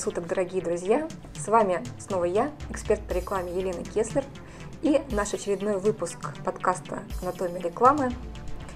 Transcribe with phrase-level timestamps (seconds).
[0.00, 1.06] суток, дорогие друзья!
[1.36, 4.24] С вами снова я, эксперт по рекламе Елена Кеслер,
[4.80, 8.10] и наш очередной выпуск подкаста «Анатомия рекламы»,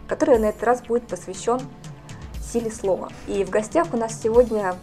[0.07, 1.61] который на этот раз будет посвящен
[2.43, 3.11] силе слова.
[3.27, 4.77] И в гостях у нас сегодня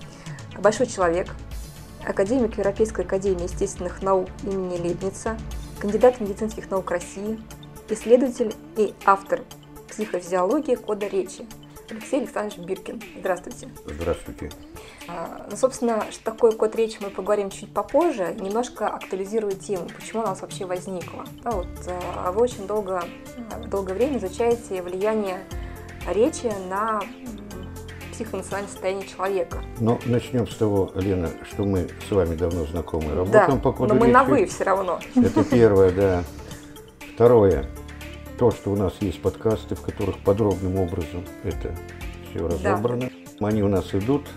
[0.57, 1.27] большой человек,
[2.07, 5.37] академик Европейской академии естественных наук имени Лейбница,
[5.79, 7.39] кандидат медицинских наук России,
[7.87, 9.43] исследователь и автор
[9.89, 11.45] психофизиологии кода речи
[11.91, 12.99] Алексей Александрович Биркин.
[13.19, 13.69] Здравствуйте.
[13.85, 14.49] Здравствуйте.
[15.07, 18.35] А, ну, собственно, что такое код речи, мы поговорим чуть попозже.
[18.39, 21.25] Немножко актуализирую тему, почему она у нас вообще возникла.
[21.43, 21.67] Да, вот,
[22.15, 23.03] а, вы очень долго,
[23.67, 25.39] долгое время изучаете влияние
[26.07, 27.01] речи на
[28.11, 29.63] психоэмоциональное состояние человека.
[29.79, 33.93] Ну, начнем с того, Лена, что мы с вами давно знакомы, работаем да, по коду
[33.93, 34.13] но мы речи.
[34.13, 34.99] на «вы» все равно.
[35.15, 36.23] Это первое, да.
[37.15, 37.65] Второе,
[38.37, 41.75] то, что у нас есть подкасты, в которых подробным образом это
[42.29, 43.09] все разобрано.
[43.39, 43.47] Да.
[43.47, 44.27] Они у нас идут,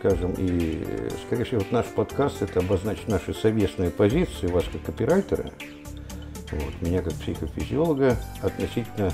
[0.00, 0.82] скажем, и,
[1.26, 5.50] скорее всего, вот наш подкаст это обозначит наши совместные позиции, вас как копирайтера,
[6.50, 9.12] вот, меня как психофизиолога относительно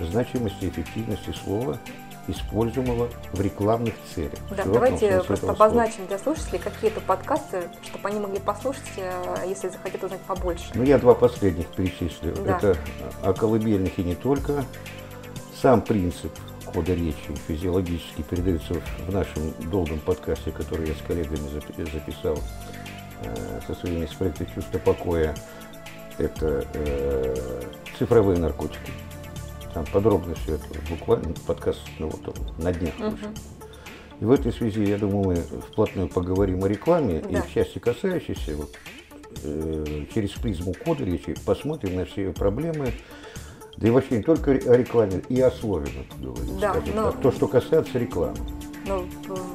[0.00, 1.78] значимости и эффективности слова,
[2.26, 4.38] используемого в рекламных целях.
[4.50, 10.02] Да, давайте просто обозначим для слушателей какие-то подкасты, чтобы они могли послушать, э, если захотят
[10.02, 10.64] узнать побольше.
[10.74, 12.34] Ну, я два последних перечислю.
[12.44, 12.56] Да.
[12.56, 12.76] Это
[13.22, 14.64] о колыбельных и не только.
[15.62, 16.32] Сам принцип
[16.76, 18.74] кода речи физиологически передается
[19.08, 21.48] в нашем долгом подкасте, который я с коллегами
[21.90, 22.38] записал
[23.22, 25.34] э, со своими из проекта «Чувство покоя».
[26.18, 27.62] Это э,
[27.98, 28.92] цифровые наркотики.
[29.72, 33.30] Там подробно все это, буквально подкаст ну, вот, на днях вышел.
[34.20, 37.38] И в этой связи, я думаю, мы вплотную поговорим о рекламе да.
[37.38, 38.76] и в части касающейся вот,
[39.44, 42.92] э, через призму кода речи посмотрим на все ее проблемы,
[43.76, 45.88] да и вообще не только о рекламе, и о слове,
[46.20, 47.12] говорить, да, но...
[47.12, 47.20] так.
[47.20, 48.36] То, что касается рекламы.
[48.86, 49.04] Ну,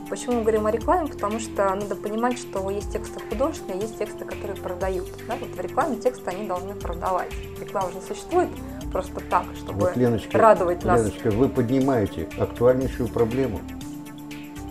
[0.09, 1.07] почему мы говорим о рекламе?
[1.07, 5.07] Потому что надо понимать, что есть тексты художественные, есть тексты, которые продают.
[5.27, 5.37] Да?
[5.39, 7.31] Вот в рекламе тексты они должны продавать.
[7.59, 8.49] Реклама же не существует
[8.91, 10.99] просто так, чтобы вот, Леночка, радовать нас.
[10.99, 13.61] Леночка, вы поднимаете актуальнейшую проблему,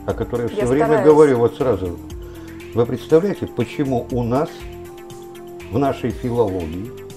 [0.06, 1.06] о которой я все я время стараюсь.
[1.06, 1.98] говорю вот сразу.
[2.74, 4.50] Вы представляете, почему у нас
[5.72, 7.09] в нашей филологии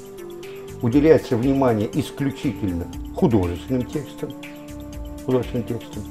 [0.84, 2.86] уделяется внимание исключительно
[3.16, 4.34] художественным текстам,
[5.26, 6.04] художественным текстам,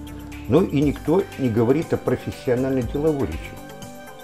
[0.49, 3.53] но и никто не говорит о профессиональной деловой речи.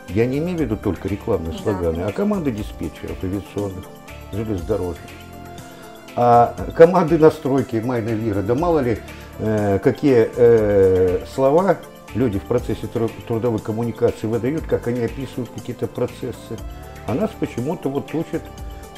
[0.09, 3.85] Я не имею в виду только рекламные да, слоганы, а команды диспетчеров, авиационных,
[4.33, 5.11] железнодорожных.
[6.17, 8.99] А команды настройки Майна Вира, да мало ли,
[9.39, 11.77] э, какие э, слова
[12.15, 12.87] люди в процессе
[13.29, 16.57] трудовой коммуникации выдают, как они описывают какие-то процессы.
[17.07, 18.43] А нас почему-то вот учат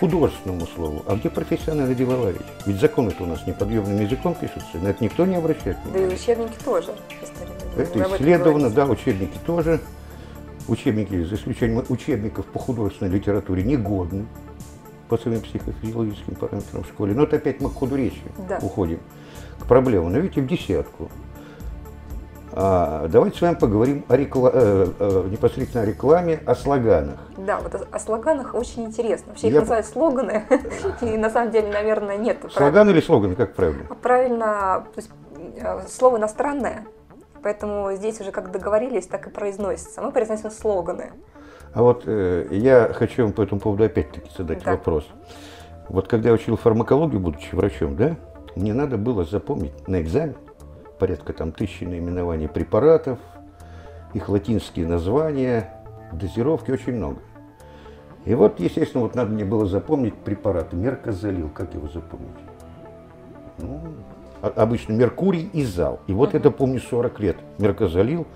[0.00, 2.40] художественному слову, а где профессиональная деловая речь?
[2.64, 6.06] Ведь закон это у нас неподъемным языком пишется, на это никто не обращает внимания.
[6.06, 6.94] Да и учебники тоже.
[7.76, 9.80] Это исследовано, да, учебники тоже.
[10.68, 14.26] Учебники, за исключением учебников по художественной литературе, негодны
[15.08, 17.12] по своим психофизиологическим параметрам в школе.
[17.14, 18.58] Но это опять мы к ходу речи да.
[18.62, 19.00] уходим,
[19.58, 20.12] к проблемам.
[20.12, 21.10] Но видите, в десятку.
[22.52, 24.50] А, давайте с вами поговорим о рекла...
[24.52, 27.18] э, э, непосредственно о рекламе, о слоганах.
[27.36, 29.32] Да, вот о, слоганах очень интересно.
[29.32, 29.50] Их Я...
[29.60, 30.44] называют слоганы,
[31.00, 32.38] и на самом деле, наверное, нет.
[32.50, 33.84] Слоган или слоганы, как правильно?
[34.02, 34.84] Правильно,
[35.56, 36.86] э, слово иностранное,
[37.42, 40.02] поэтому здесь уже как договорились, так и произносится.
[40.02, 41.12] Мы произносим слоганы.
[41.72, 44.72] А вот э, я хочу вам по этому поводу опять-таки задать да.
[44.72, 45.06] вопрос.
[45.88, 48.16] Вот когда я учил фармакологию, будучи врачом, да,
[48.56, 50.34] мне надо было запомнить на экзамен
[51.00, 53.18] порядка там тысячи наименований препаратов,
[54.12, 57.20] их латинские названия, дозировки, очень много.
[58.26, 61.48] И вот, естественно, вот надо мне было запомнить препарат меркозалил.
[61.48, 62.28] Как его запомнить?
[63.56, 63.80] Ну,
[64.42, 66.00] обычно меркурий и зал.
[66.06, 67.36] И вот это помню 40 лет.
[67.58, 68.26] Меркозалил.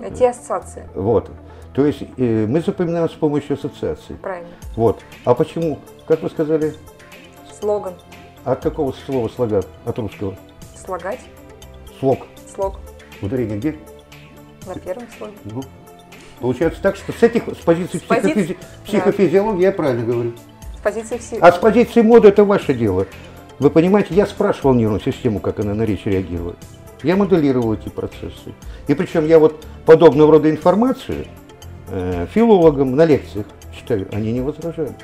[0.00, 0.88] Эти ассоциации.
[0.94, 1.30] Вот.
[1.72, 4.16] То есть э, мы запоминаем с помощью ассоциаций.
[4.16, 4.48] Правильно.
[4.74, 5.00] Вот.
[5.24, 5.78] А почему?
[6.06, 6.74] Как вы сказали?
[7.60, 7.94] Слоган.
[8.44, 9.62] От какого слова слога?
[9.84, 10.34] От русского?
[10.74, 11.20] Слагать.
[12.02, 12.26] Слог.
[12.52, 12.80] Слог.
[13.20, 13.76] Ударение где?
[14.66, 15.36] На первом слоге.
[15.44, 15.62] Ну,
[16.40, 18.54] получается так, что с этих, с позиции с психофизи...
[18.54, 18.66] да.
[18.84, 20.32] психофизиологии я правильно говорю.
[20.76, 21.38] С позиции все.
[21.38, 23.06] А с позиции моды это ваше дело.
[23.60, 26.56] Вы понимаете, я спрашивал нервную систему, как она на речь реагирует.
[27.04, 28.52] Я моделировал эти процессы.
[28.88, 31.26] И причем я вот подобного рода информацию
[31.88, 33.46] э, филологам на лекциях
[33.78, 34.96] читаю, они не возражают.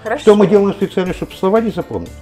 [0.00, 0.22] Хорошо.
[0.22, 2.12] Что мы делаем специально, чтобы слова не запомнить?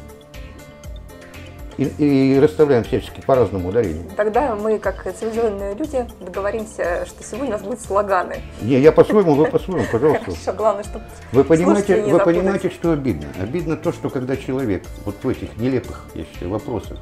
[1.77, 4.05] И, и расставляем всячески по разному ударению.
[4.17, 8.43] Тогда мы, как цивилизованные люди, договоримся, что сегодня у нас будут слоганы.
[8.63, 10.25] Не, я по-своему, вы по-своему, пожалуйста.
[10.25, 13.27] Хорошо, главное, чтобы Вы понимаете, вы понимаете, что обидно?
[13.41, 16.99] Обидно то, что когда человек вот в этих нелепых, я считаю, вопросах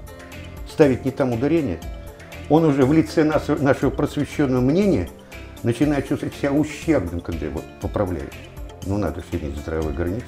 [0.69, 1.79] ставит не там ударение,
[2.49, 5.09] он уже в лице нас, нашего просвещенного мнения
[5.63, 8.33] начинает чувствовать себя ущербным, когда его поправляют.
[8.85, 10.25] Ну, надо все иметь здравые границы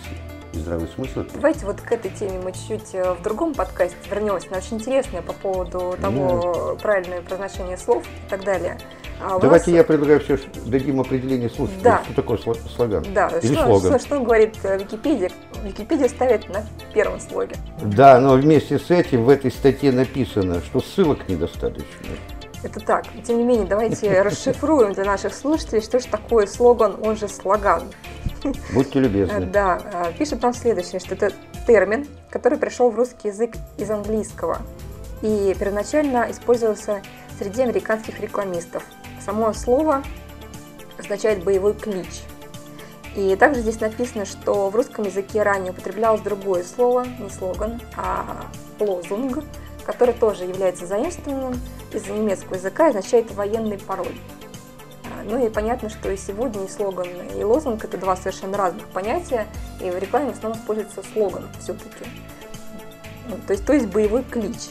[0.55, 1.25] и здравый смысл.
[1.35, 4.49] Давайте вот к этой теме мы чуть-чуть э, в другом подкасте вернемся.
[4.49, 6.83] Она очень интересная по поводу того, mm.
[6.83, 8.79] правильное произношение слов и так далее.
[9.21, 9.79] А Давайте нас...
[9.79, 12.03] я предлагаю все, дадим определение слушателям, да.
[12.05, 12.39] что такое
[12.75, 13.05] слоган.
[13.15, 13.99] Да, Или что, слоган.
[13.99, 15.31] Что, что говорит э, Википедия?
[15.63, 17.57] Википедия ставит на первом слоге.
[17.83, 21.87] Да, но вместе с этим в этой статье написано, что ссылок недостаточно.
[22.65, 23.05] Это так.
[23.27, 27.83] Тем не менее, давайте расшифруем для наших слушателей, что же такое слоган, он же слоган.
[28.73, 29.47] Будьте любезны.
[29.47, 31.31] Да, э, пишет нам следующее, что это
[31.67, 34.63] термин, который пришел в русский язык из английского
[35.23, 37.03] и первоначально использовался
[37.39, 38.83] среди американских рекламистов.
[39.25, 40.03] Само слово
[40.99, 42.23] означает боевой клич.
[43.17, 48.47] И также здесь написано, что в русском языке ранее употреблялось другое слово, не слоган, а
[48.81, 49.45] лозунг,
[49.87, 51.61] который тоже является заимствованным
[51.95, 54.17] из немецкого языка означает военный пароль.
[55.05, 57.07] А, ну и понятно, что и сегодня и слоган,
[57.37, 59.47] и лозунг– это два совершенно разных понятия,
[59.81, 62.05] и в рекламе в основном используется слоган все-таки.
[63.29, 64.71] Ну, то есть, то есть боевой клич.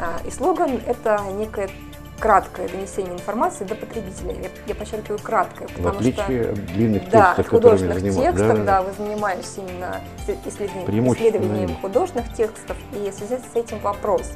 [0.00, 1.70] А, и слоган– это некое
[2.18, 4.32] краткое донесение информации до потребителя.
[4.32, 8.64] Я, я подчеркиваю краткое, потому в отличие что от длинных да, текстов, художественных текстов, да,
[8.64, 10.00] да, вы занимаетесь именно
[10.44, 14.32] исследованием, исследованием художественных текстов, и в связи с этим вопрос.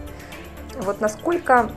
[0.83, 1.71] Вот насколько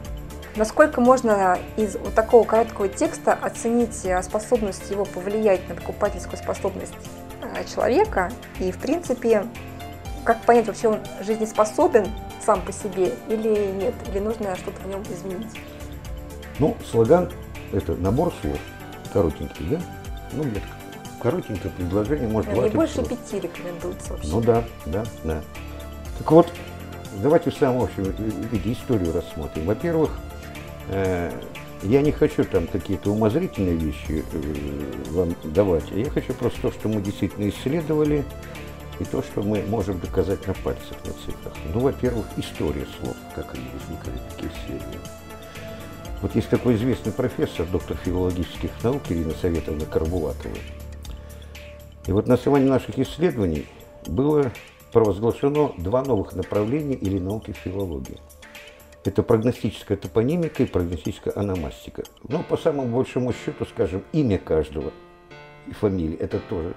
[0.56, 6.94] Насколько можно из вот такого короткого текста оценить э, способность его повлиять на покупательскую способность
[7.42, 9.48] э, человека и, в принципе,
[10.24, 12.08] как понять, вообще он жизнеспособен
[12.46, 15.54] сам по себе или нет, или нужно что-то в нем изменить?
[16.60, 17.30] Ну, слоган–
[17.74, 18.58] это набор слов,
[19.12, 19.82] коротенький, да?
[20.32, 20.62] Ну, где
[21.22, 23.10] коротенькое предложение, может, Не больше слов.
[23.10, 24.30] пяти рекомендуется вообще.
[24.30, 25.42] Ну да, да, да.
[26.18, 26.48] Так вот,
[27.22, 28.04] давайте в самом общем
[28.52, 29.66] виде историю рассмотрим.
[29.66, 30.18] Во-первых,
[30.90, 36.72] я не хочу там какие-то умозрительные вещи э, вам давать, а я хочу просто то,
[36.72, 38.24] что мы действительно исследовали,
[39.00, 41.54] и то, что мы можем доказать на пальцах, на цифрах.
[41.74, 45.00] Ну, во-первых, история слов, как они возникали, такие исследования.
[46.22, 50.56] Вот есть такой известный профессор, доктор филологических наук Ирина Советовна Карбулатова.
[52.08, 53.66] И вот на основании наших исследований
[54.08, 54.52] было
[54.94, 58.20] провозглашено два новых направления или науки филологии.
[59.06, 62.04] Это прогностическая топонимика и прогностическая аномастика.
[62.28, 64.92] Но по самому большому счету, скажем, имя каждого
[65.68, 66.74] и фамилия– это тоже.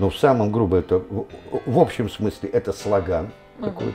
[0.00, 3.66] Но в самом грубо это, в, общем смысле, это слоган угу.
[3.66, 3.94] какой-то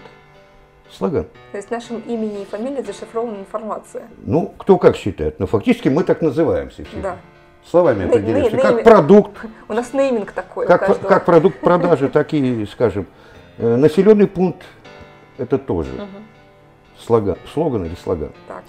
[0.90, 1.26] слоган.
[1.52, 4.08] То есть нашим имени и фамилией зашифрована информация.
[4.24, 7.02] Ну, кто как считает, но фактически мы так называемся все.
[7.02, 7.18] Да.
[7.70, 8.56] Словами определимся.
[8.56, 9.34] Как продукт.
[9.68, 10.66] У нас нейминг такой.
[10.66, 13.06] Как, как продукт продажи, так и, скажем,
[13.58, 14.64] э, населенный пункт
[15.38, 16.08] это тоже угу.
[17.10, 18.32] Слоган, слоган или слоган.
[18.48, 18.64] Так.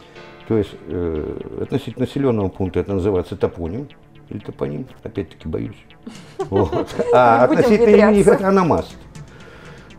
[0.48, 3.86] То есть э, относительно населенного пункта это называется топоним
[4.30, 5.76] или топоним, опять-таки боюсь.
[6.48, 6.88] Вот.
[7.12, 8.96] А относительно имени это аномаст.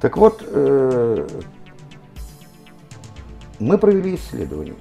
[0.01, 1.27] Так вот, э,
[3.59, 4.73] мы провели исследование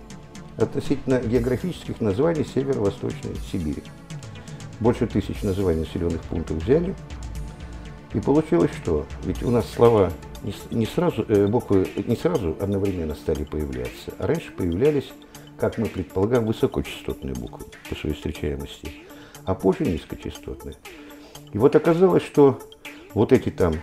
[0.57, 3.83] относительно географических названий северо-восточной Сибири.
[4.81, 6.95] Больше тысяч названий населенных пунктов взяли.
[8.13, 9.07] И получилось что?
[9.25, 10.13] Ведь у нас слова
[10.43, 15.13] не, не сразу, э, буквы не сразу одновременно стали появляться, а раньше появлялись,
[15.59, 18.93] как мы предполагаем, высокочастотные буквы по своей встречаемости,
[19.45, 20.77] а позже низкочастотные.
[21.53, 22.59] И вот оказалось, что
[23.15, 23.75] вот эти там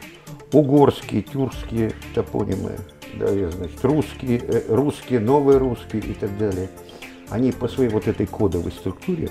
[0.52, 2.78] угорские, тюркские топонимы,
[3.18, 6.70] да, значит, русские, э, русские, новые русские и так далее,
[7.30, 9.30] они по своей вот этой кодовой структуре,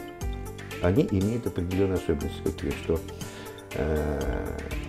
[0.82, 2.98] они имеют определенные особенности какие, что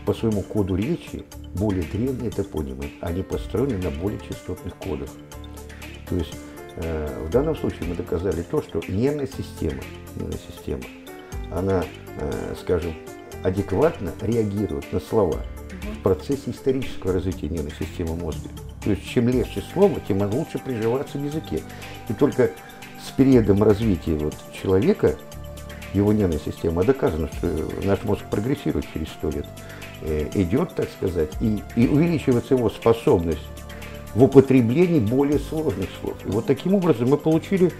[0.05, 1.25] по своему коду речи
[1.55, 5.09] более древние топонимы, они построены на более частотных кодах.
[6.07, 6.33] То есть
[6.77, 9.81] э, в данном случае мы доказали то, что нервная система,
[10.15, 10.83] нервная система,
[11.51, 11.83] она,
[12.19, 12.93] э, скажем,
[13.43, 15.41] адекватно реагирует на слова
[15.99, 18.49] в процессе исторического развития нервной системы мозга.
[18.83, 21.61] То есть чем легче слово, тем оно лучше приживается в языке.
[22.07, 22.51] И только
[23.05, 25.17] с периодом развития вот человека,
[25.93, 27.47] его нервной системы, доказано, что
[27.83, 29.45] наш мозг прогрессирует через сто лет,
[30.01, 33.47] э, идет, так сказать, и, и увеличивается его способность
[34.13, 36.15] в употреблении более сложных слов.
[36.25, 37.71] И вот таким образом мы получили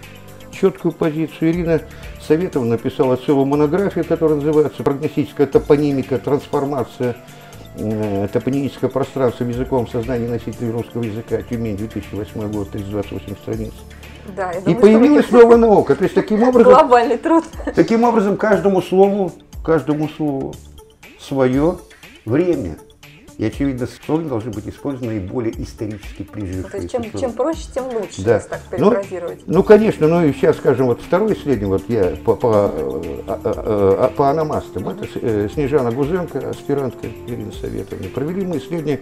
[0.52, 1.52] четкую позицию.
[1.52, 1.82] Ирина
[2.26, 6.18] Советовна написала целую монографию, которая называется «Прогностическая топонимика.
[6.18, 7.16] Трансформация
[7.80, 13.72] Э, топонимическое пространство языком сознания носителей русского языка, Тюмень, 2008 год, 328 страниц.
[14.36, 15.94] Да, и появилась новая наука.
[15.94, 16.72] То есть таким образом...
[16.72, 17.44] Глобальный труд.
[17.74, 19.32] Таким образом, каждому слову,
[19.64, 20.54] каждому слову
[21.20, 21.78] свое
[22.24, 22.76] время.
[23.38, 26.70] И, очевидно, слоги должны быть использованы наиболее исторически прижившиеся.
[26.70, 28.34] То есть чем, чем проще, тем лучше, да.
[28.34, 29.40] если так ну, перефразировать.
[29.46, 33.40] Ну, ну, конечно, ну и сейчас, скажем, вот второе исследование, вот я по, по, а,
[33.44, 35.04] а, по аномастам, mm-hmm.
[35.04, 39.00] это э, Снежана Гузенко, аспирантка Ирина Советовна, провели мы исследование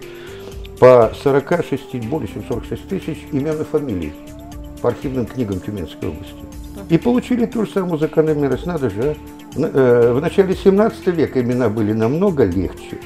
[0.79, 4.13] по 46, более чем 46 тысяч имен и фамилий
[4.87, 6.33] по архивным книгам Тюменской области.
[6.89, 9.17] И получили ту же самую закономерность, надо же,
[9.57, 10.13] а?
[10.13, 12.97] В начале 17 века имена были намного легче,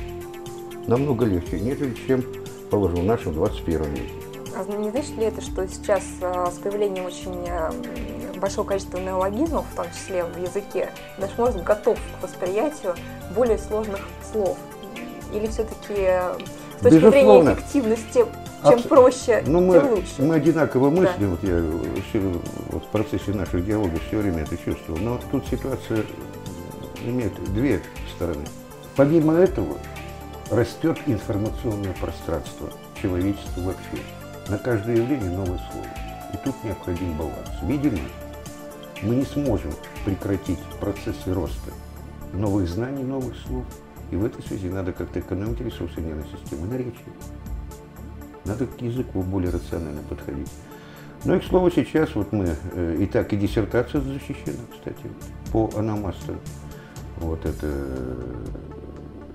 [0.86, 2.24] намного легче, нежели чем,
[2.70, 4.04] положим, в нашем 21 веке.
[4.56, 7.72] А не значит ли это, что сейчас э, с появлением очень э,
[8.40, 12.94] большого количества неологизмов, в том числе в языке, наш мозг готов к восприятию
[13.34, 14.56] более сложных слов?
[15.34, 15.96] Или все-таки
[16.78, 17.12] с точки Безусловно.
[17.12, 18.26] зрения эффективности,
[18.64, 18.84] чем Абс...
[18.84, 20.22] проще, ну, мы, тем лучше?
[20.22, 21.28] Мы одинаково мыслим, да.
[21.28, 22.20] вот я все,
[22.70, 26.04] вот в процессе наших диалогов все время это чувствовал, но тут ситуация
[27.04, 27.82] имеет две
[28.16, 28.46] стороны.
[28.96, 29.78] Помимо этого,
[30.52, 32.70] растет информационное пространство
[33.02, 34.04] человечества вообще.
[34.48, 35.88] На каждое явление новое слово.
[36.34, 37.50] И тут необходим баланс.
[37.64, 38.00] Видимо,
[39.02, 39.72] мы не сможем
[40.06, 41.72] прекратить процессы роста
[42.34, 43.66] новых знаний, новых слов.
[44.12, 47.14] И в этой связи надо как-то экономить ресурсы нервной системы наречия.
[48.46, 50.52] Надо к языку более рационально подходить.
[51.24, 55.12] Ну и, к слову, сейчас вот мы, э, и так и диссертация защищена, кстати,
[55.52, 56.40] по аномастам.
[57.18, 57.68] Вот это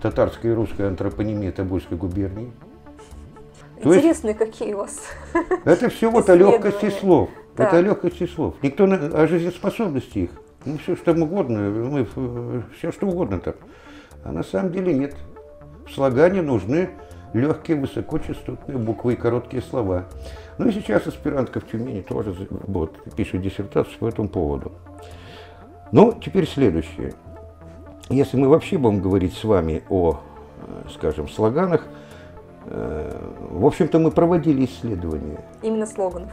[0.02, 2.52] татарская и русская антропонимия Тобольской губернии.
[3.78, 4.98] Интересные есть, какие у вас
[5.64, 7.30] Это все вот о легкости слов.
[7.56, 7.64] Да.
[7.64, 8.54] Это о легкости слов.
[8.62, 10.30] Никто о жизнеспособности их.
[10.64, 12.06] Ну, все что угодно, мы,
[12.76, 13.56] все что угодно так.
[14.24, 15.14] А на самом деле нет.
[15.86, 16.90] В слагании нужны
[17.32, 20.04] легкие, высокочастотные буквы и короткие слова.
[20.58, 24.72] Ну и сейчас аспирантка в Тюмени тоже вот, пишет диссертацию по этому поводу.
[25.92, 27.14] Ну, теперь следующее.
[28.08, 30.20] Если мы вообще будем говорить с вами о,
[30.60, 31.84] э, скажем, слоганах,
[32.66, 35.44] э, в общем-то, мы проводили исследования.
[35.62, 36.30] Именно слоганов.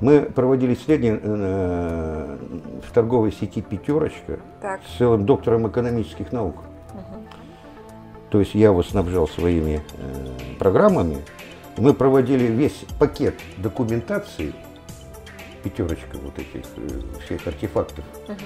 [0.00, 2.36] Мы проводили исследование э,
[2.86, 4.80] в торговой сети «Пятерочка» так.
[4.82, 6.56] с целым доктором экономических наук.
[8.34, 9.80] То есть я его снабжал своими
[10.58, 11.18] программами.
[11.76, 14.52] Мы проводили весь пакет документации,
[15.62, 16.66] пятерочка вот этих
[17.24, 18.36] всех артефактов, угу.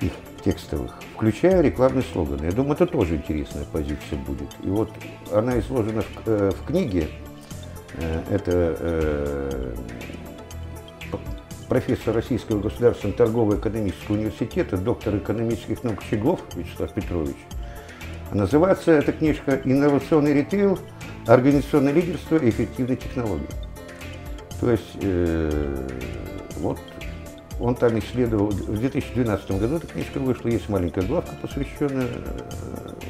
[0.00, 0.12] их
[0.42, 2.42] текстовых, включая рекламный слоган.
[2.42, 4.48] Я думаю, это тоже интересная позиция будет.
[4.62, 4.90] И вот
[5.30, 7.08] она изложена в, э, в книге.
[7.98, 9.74] Э, это э,
[11.68, 17.36] профессор Российского государственного торгово-экономического университета, доктор экономических наук Щеглов Вячеслав Петрович.
[18.32, 20.78] Называется эта книжка «Инновационный ритейл.
[21.26, 23.46] Организационное лидерство и эффективные технологии».
[24.60, 25.88] То есть э,
[26.58, 26.78] вот
[27.60, 32.40] он там исследовал, в 2012 году эта книжка вышла, есть маленькая главка, посвященная э,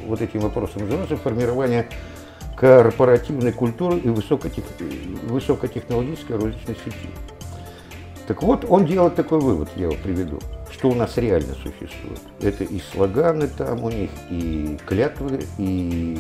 [0.07, 1.89] вот этим вопросам, называется «Формирование
[2.57, 4.65] корпоративной культуры и высокотех...
[5.25, 7.11] высокотехнологической розничной сети».
[8.27, 10.41] Так вот, он делает такой вывод, я его приведу,
[10.87, 12.21] что у нас реально существует.
[12.41, 16.17] Это и слоганы там у них, и клятвы, и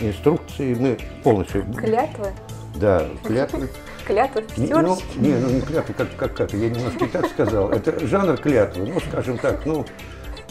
[0.00, 0.74] инструкции.
[0.74, 1.64] Мы полностью...
[1.76, 2.32] Клятвы?
[2.76, 3.68] Да, клятвы.
[4.04, 7.70] Клятва в Ну, не, ну не клятва, как, как, как, я немножко и так сказал.
[7.70, 9.86] Это жанр клятвы, ну, скажем так, ну,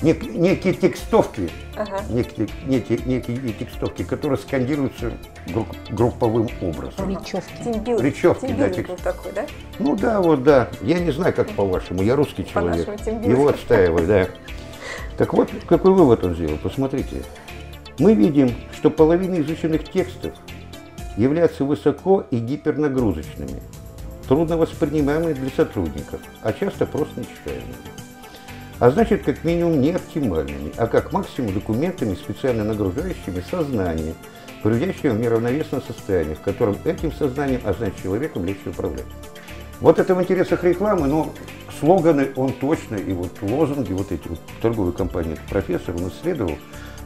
[0.03, 2.01] нек, некие текстовки, ага.
[2.09, 5.13] некие, некие, некие текстовки, которые скандируются
[5.47, 7.09] групп, групповым образом.
[7.09, 7.63] Речевки.
[7.63, 8.69] Тимбил, Речевки, да.
[8.69, 9.03] Текст...
[9.03, 9.45] такой, да?
[9.79, 10.69] Ну да, вот, да.
[10.81, 12.87] Я не знаю, как по-вашему, я русский человек.
[13.25, 14.27] Его отстаиваю, да.
[15.17, 17.23] Так вот, какой вывод он сделал, посмотрите.
[17.99, 20.33] Мы видим, что половина изученных текстов
[21.15, 23.61] являются высоко и гипернагрузочными,
[24.27, 27.93] трудно воспринимаемыми для сотрудников, а часто просто нечитаемыми.
[28.83, 34.13] А значит, как минимум не оптимальными, а как максимум документами, специально нагружающими сознание,
[34.61, 39.05] приводящими в неравновесное состояние, в котором этим сознанием, а значит человеком легче управлять.
[39.79, 41.33] Вот это в интересах рекламы, но
[41.79, 46.57] слоганы он точно, и вот лозунги, вот эти вот торговые компании, профессор, он исследовал,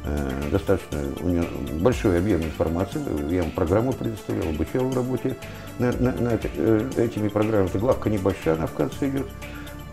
[0.07, 1.43] Э, достаточно у нее
[1.81, 3.01] большой объем информации.
[3.29, 5.36] Я ему программу предоставлял, обучал в работе
[5.79, 7.69] на, на, на э, этими программами.
[7.74, 9.27] Главка небольшая, она в конце идет.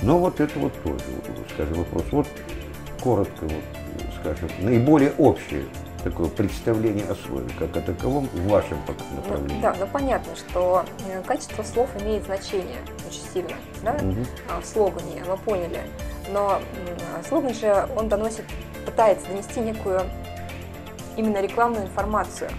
[0.05, 1.03] Но вот это вот тоже,
[1.55, 2.05] скажем, вопрос.
[2.13, 2.27] Вот
[3.03, 3.63] коротко, вот,
[4.21, 5.65] скажем, наиболее общее
[6.03, 8.79] такое представление о слове, как о таковом в вашем
[9.17, 9.57] направлении.
[9.57, 12.77] Ну, да, ну понятно, что э, качество слов имеет значение
[13.09, 13.95] очень сильно да?
[13.95, 14.61] угу.
[14.61, 15.81] в слогане, мы поняли.
[16.31, 16.61] Но
[17.27, 18.45] слоган же, он доносит
[18.85, 20.03] пытается донести некую
[21.17, 22.51] именно рекламную информацию.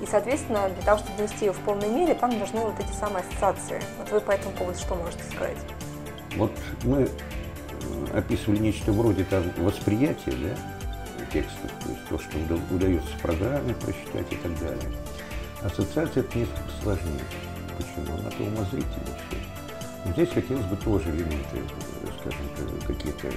[0.00, 3.24] И, соответственно, для того, чтобы донести ее в полной мере, там нужны вот эти самые
[3.24, 3.82] ассоциации.
[3.98, 5.56] Вот вы по этому поводу что можете сказать?
[6.36, 6.52] Вот
[6.84, 7.08] мы э,
[8.18, 10.56] описывали нечто вроде там восприятия, да?
[11.32, 14.90] текстах, то есть то, что удается в программе прочитать и так далее.
[15.62, 17.24] Ассоциация это несколько сложнее.
[17.76, 18.18] Почему?
[18.18, 20.12] Она то умозрительнее все.
[20.12, 23.28] здесь хотелось бы тоже элементы, э, скажем, какие-то,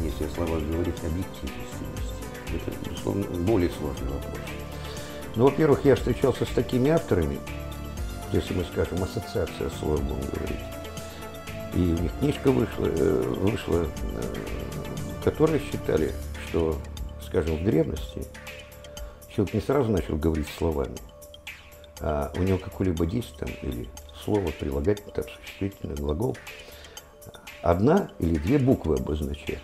[0.00, 1.52] если о словах говорить, объективности
[2.54, 4.40] Это, безусловно, более сложный вопрос.
[5.36, 7.38] Ну, во-первых, я встречался с такими авторами,
[8.32, 10.60] если мы скажем ассоциация слов будем говорить,
[11.74, 16.12] и у них книжка вышла, э, вышла, э, которые считали,
[16.48, 16.78] что,
[17.24, 18.26] скажем, в древности
[19.34, 20.96] человек не сразу начал говорить словами,
[22.00, 23.88] а у него какое-либо действие там, или
[24.22, 26.36] слово, прилагательное, там, существительное, глагол,
[27.62, 29.60] одна или две буквы обозначали.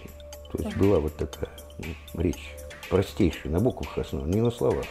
[0.52, 2.56] То есть была вот такая ну, речь
[2.88, 4.86] простейшая, на буквах основана, не на словах.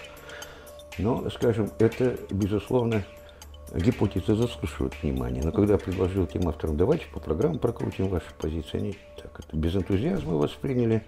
[0.97, 3.03] Но, скажем, это, безусловно,
[3.73, 5.41] гипотеза заслуживает внимания.
[5.43, 9.75] Но когда предложил тем авторам, давайте по программе прокрутим ваши позиции, они так это без
[9.75, 11.03] энтузиазма восприняли,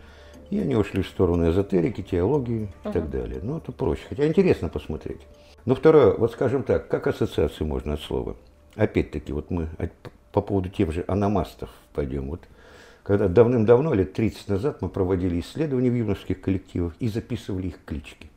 [0.49, 2.93] и они ушли в сторону эзотерики, теологии и uh-huh.
[2.93, 3.39] так далее.
[3.41, 4.03] Ну, это проще.
[4.09, 5.21] Хотя интересно посмотреть.
[5.65, 8.35] Но второе, вот скажем так, как ассоциацию можно от слова?
[8.75, 9.69] Опять-таки, вот мы
[10.31, 12.29] по поводу тех же аномастов пойдем.
[12.29, 12.41] Вот
[13.03, 18.29] когда давным-давно, лет 30 назад, мы проводили исследования в юношеских коллективах и записывали их клички.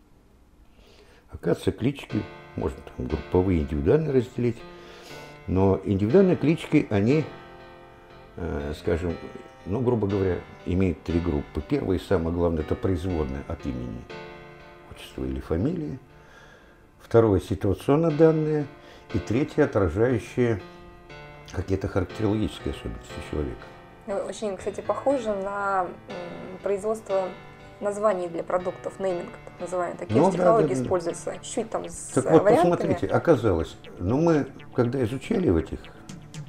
[1.30, 2.22] Оказывается, клички
[2.56, 4.58] можно там групповые, индивидуально разделить,
[5.46, 7.24] но индивидуальные клички, они,
[8.36, 9.16] э, скажем,
[9.66, 11.62] ну, грубо говоря, имеют три группы.
[11.68, 14.02] Первая и самое главное, это производная от имени,
[14.90, 15.98] отчества или фамилии.
[17.00, 18.66] Второе, ситуационно данные.
[19.14, 20.60] И третье, отражающее
[21.52, 23.66] какие-то характерологические особенности человека.
[24.26, 25.86] Очень, кстати, похоже на
[26.62, 27.28] производство
[27.82, 29.98] названий для продуктов, нейминг, так называемый.
[29.98, 30.82] Такие ну, технологии да, да, да.
[30.82, 31.34] используются.
[31.42, 32.70] Чуть там с Так вот, вариантами.
[32.70, 35.80] посмотрите, оказалось, ну мы, когда изучали в этих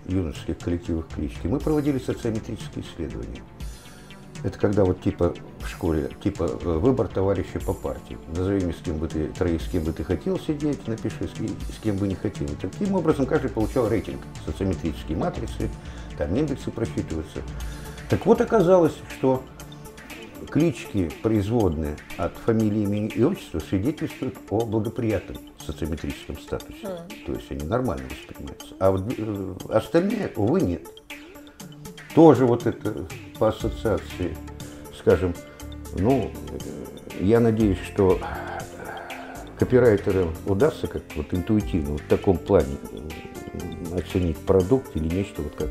[0.05, 3.41] юношеских коллективах клички, мы проводили социометрические исследования.
[4.43, 8.17] Это когда вот типа в школе, типа э, выбор товарища по партии.
[8.35, 11.81] Назови мне, с кем бы ты, троих, с кем бы ты хотел сидеть, напиши, с
[11.81, 12.47] кем бы не хотел.
[12.47, 15.69] И таким образом каждый получал рейтинг, социометрические матрицы,
[16.17, 17.39] там индексы просчитываются.
[18.09, 19.43] Так вот оказалось, что
[20.49, 26.83] клички, производные от фамилии, имени и отчества, свидетельствуют о благоприятном социометрическом статусе.
[26.83, 27.25] Mm.
[27.25, 28.75] То есть они нормально воспринимаются.
[28.79, 30.87] А вот э, остальные, увы, нет.
[32.15, 33.07] Тоже вот это
[33.39, 34.37] по ассоциации,
[34.99, 35.33] скажем,
[35.97, 36.31] ну,
[37.19, 38.19] э, я надеюсь, что
[39.57, 42.75] копирайтерам удастся как вот интуитивно, вот в таком плане
[43.95, 45.69] оценить продукт или нечто вот как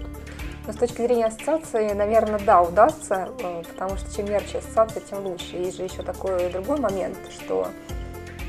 [0.67, 5.27] но с точки зрения ассоциации, наверное, да, удастся, э, потому что чем ярче ассоциация, тем
[5.27, 5.57] лучше.
[5.57, 7.69] Есть же еще такой другой момент, что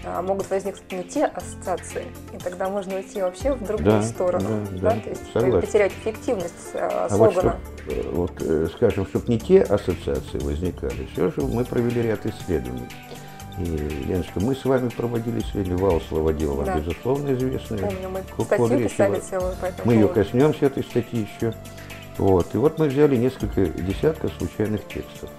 [0.06, 4.50] а, могут возникнуть не те ассоциации, и тогда можно уйти вообще в другую да, сторону.
[4.72, 5.62] Да, да, да, то есть согласен.
[5.62, 7.58] потерять эффективность э, а слогана.
[8.12, 12.26] Вот, чтоб, э, вот, скажем, чтобы не те ассоциации возникали, все же мы провели ряд
[12.26, 12.90] исследований.
[13.60, 13.64] И,
[14.08, 16.78] Леночка, мы с вами проводили сегодня вал словодел, вам, да.
[16.78, 17.80] безусловно, известная.
[17.80, 21.54] Помню, мы статью писали целую по Мы ее коснемся, этой статьи еще.
[22.18, 22.54] Вот.
[22.54, 25.30] И вот мы взяли несколько десятков случайных текстов.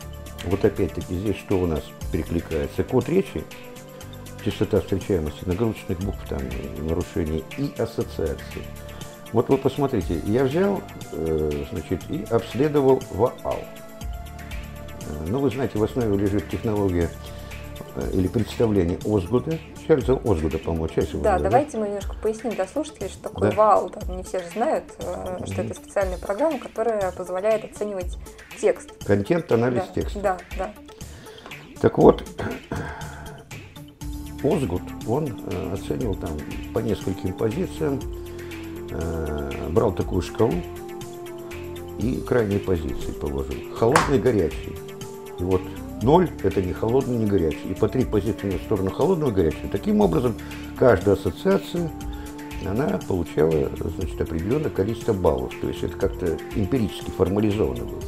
[0.45, 1.83] Вот опять-таки здесь что у нас
[2.13, 2.85] перекликается?
[2.85, 3.45] Код речи,
[4.45, 6.41] частота встречаемости нагрузочных букв, там,
[6.79, 8.63] нарушений и ассоциации.
[9.33, 10.81] Вот вы посмотрите, я взял,
[11.13, 13.65] э, значит, и обследовал ВААЛ.
[13.65, 17.11] Э, ну, вы знаете, в основе лежит технология
[17.97, 21.23] э, или представление Озгуда, Чарльза Озгуда, по-моему, его.
[21.23, 23.57] Да, давайте мы немножко поясним для слушателей, что такое да.
[23.57, 23.91] ВАЛ.
[23.91, 25.53] Да, не все же знают, mm-hmm.
[25.53, 28.17] что это специальная программа, которая позволяет оценивать
[28.61, 28.91] текст.
[29.05, 30.21] Контент, анализ да, текста.
[30.21, 30.75] Да, да.
[31.81, 32.25] Так вот,
[34.43, 36.31] Озгуд, он э, оценивал там
[36.73, 38.01] по нескольким позициям,
[38.91, 40.55] э, брал такую шкалу
[41.99, 43.75] и крайние позиции положил.
[43.75, 44.77] Холодный, горячий.
[45.39, 45.63] И вот
[46.05, 47.71] Ноль– это не холодный, не горячий.
[47.71, 49.71] И по три позиции в сторону холодного и горячего.
[49.73, 50.35] Таким образом,
[50.77, 51.91] каждая ассоциация
[52.67, 55.55] она получала значит, определенное количество баллов.
[55.63, 58.01] То есть это как-то эмпирически формализовано было.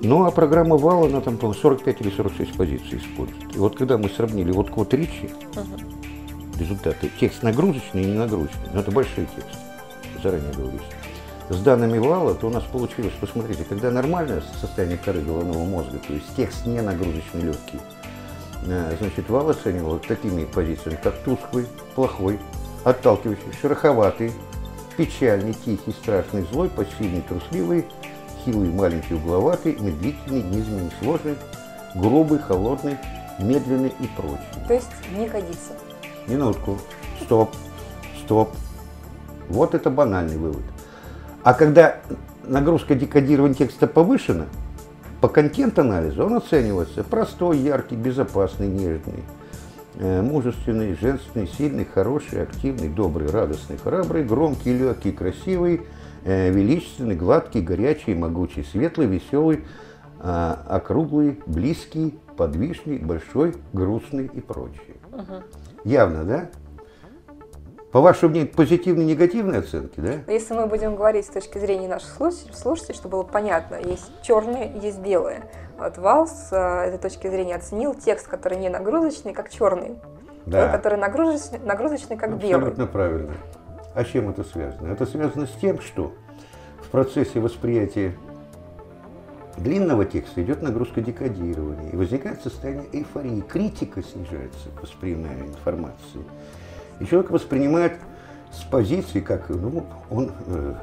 [0.00, 3.54] Ну, а программа ВАЛ, она там, по 45 или 46 позиций использует.
[3.54, 5.30] И вот когда мы сравнили вот код uh-huh.
[6.58, 9.58] результаты, текст нагрузочный и не нагрузочный, но это большой текст,
[10.22, 11.05] заранее говорится
[11.48, 16.12] с данными вала, то у нас получилось, посмотрите, когда нормальное состояние коры головного мозга, то
[16.12, 17.80] есть текст не нагрузочный легкий,
[18.66, 22.40] э, значит, вал оценивал такими позициями, как тусклый, плохой,
[22.84, 24.32] отталкивающий, шероховатый,
[24.96, 27.86] печальный, тихий, страшный, злой, пассивный, трусливый,
[28.44, 31.36] хилый, маленький, угловатый, медлительный, низменный, сложный,
[31.94, 32.96] грубый, холодный,
[33.38, 34.64] медленный и прочее.
[34.66, 35.72] То есть не годится.
[36.26, 36.78] Минутку.
[37.22, 37.54] Стоп.
[38.24, 38.50] Стоп.
[39.48, 40.62] Вот это банальный вывод.
[41.46, 41.98] А когда
[42.42, 44.46] нагрузка декодирования текста повышена,
[45.20, 49.22] по контент-анализу он оценивается простой, яркий, безопасный, нежный,
[49.94, 55.82] э, мужественный, женственный, сильный, хороший, активный, добрый, радостный, храбрый, громкий, легкий, красивый,
[56.24, 59.62] э, величественный, гладкий, горячий, могучий, светлый, веселый,
[60.18, 64.96] а, округлый, близкий, подвижный, большой, грустный и прочее.
[65.12, 65.44] Угу.
[65.84, 66.50] Явно, да?
[67.96, 70.30] По вашему мнению, позитивные и негативные оценки, да?
[70.30, 72.10] Если мы будем говорить с точки зрения наших
[72.52, 75.44] слушателей, чтобы было понятно, есть черные, есть белые.
[75.78, 79.94] Вот Валс с этой точки зрения оценил текст, который не нагрузочный, как черный,
[80.44, 80.70] да.
[80.70, 82.68] который нагрузочный, нагрузочный как Абсолютно белый.
[82.68, 83.32] Абсолютно правильно.
[83.94, 84.92] А с чем это связано?
[84.92, 86.12] Это связано с тем, что
[86.82, 88.14] в процессе восприятия
[89.56, 96.20] длинного текста идет нагрузка декодирования, и возникает состояние эйфории, критика снижается воспринимаемой информации.
[97.00, 97.98] И человек воспринимает
[98.52, 100.74] с позиции, как ну, он э,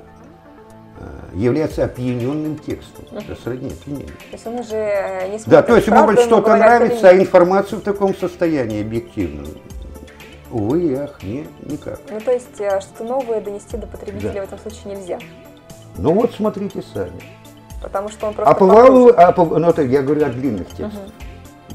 [1.00, 3.06] э, является опьяненным текстом.
[3.12, 4.08] Это сродни опьянению.
[4.08, 7.84] То есть он уже э, не Да, то есть ему что-то нравится, а информацию в
[7.84, 9.48] таком состоянии объективно.
[10.52, 12.00] Увы и ах, не, никак.
[12.12, 14.42] Ну, то есть э, что-то новое донести до потребителя да.
[14.42, 15.20] в этом случае нельзя.
[15.98, 17.22] Ну вот смотрите сами.
[17.82, 18.52] Потому что он просто...
[18.52, 20.94] А по валу, а по, ну, это я говорю о длинных текстах.
[20.94, 21.12] Угу.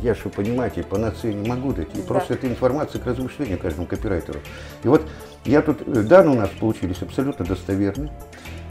[0.02, 1.88] Я же, понимаете, по нации не могу дать.
[1.94, 2.02] И да.
[2.06, 4.40] просто это информация к размышлению каждому копирайтеру.
[4.84, 5.02] И вот
[5.44, 8.12] я тут, э, данные у нас получились абсолютно достоверные.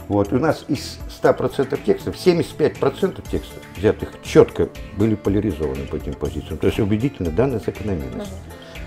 [0.08, 6.56] Вот, у нас из 100% текстов 75% текстов, взятых четко, были поляризованы по этим позициям.
[6.56, 8.32] То есть убедительно данная закономерность.
[8.32, 8.38] Угу.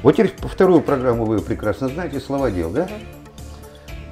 [0.01, 2.83] Вот теперь вторую программу вы прекрасно знаете, словодел, да?
[2.85, 2.91] Угу.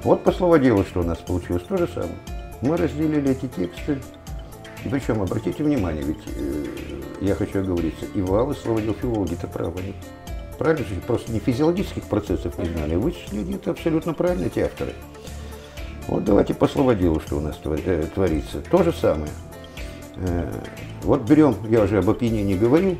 [0.04, 2.14] Вот по словоделу что у нас получилось, то же самое.
[2.62, 3.98] Мы разделили эти тексты
[4.84, 6.64] и причем, обратите внимание, ведь э,
[7.20, 9.94] я хочу оговориться, и Вал, и Слободил филологи-то правы.
[10.58, 14.92] Правильно просто не физиологических процессов не знали, а вычислили это абсолютно правильно эти авторы.
[16.06, 18.60] Вот давайте по словоделу, что у нас э, творится.
[18.70, 19.30] То же самое.
[20.16, 20.50] Э,
[21.02, 22.98] вот берем, я уже об опьянении говорил,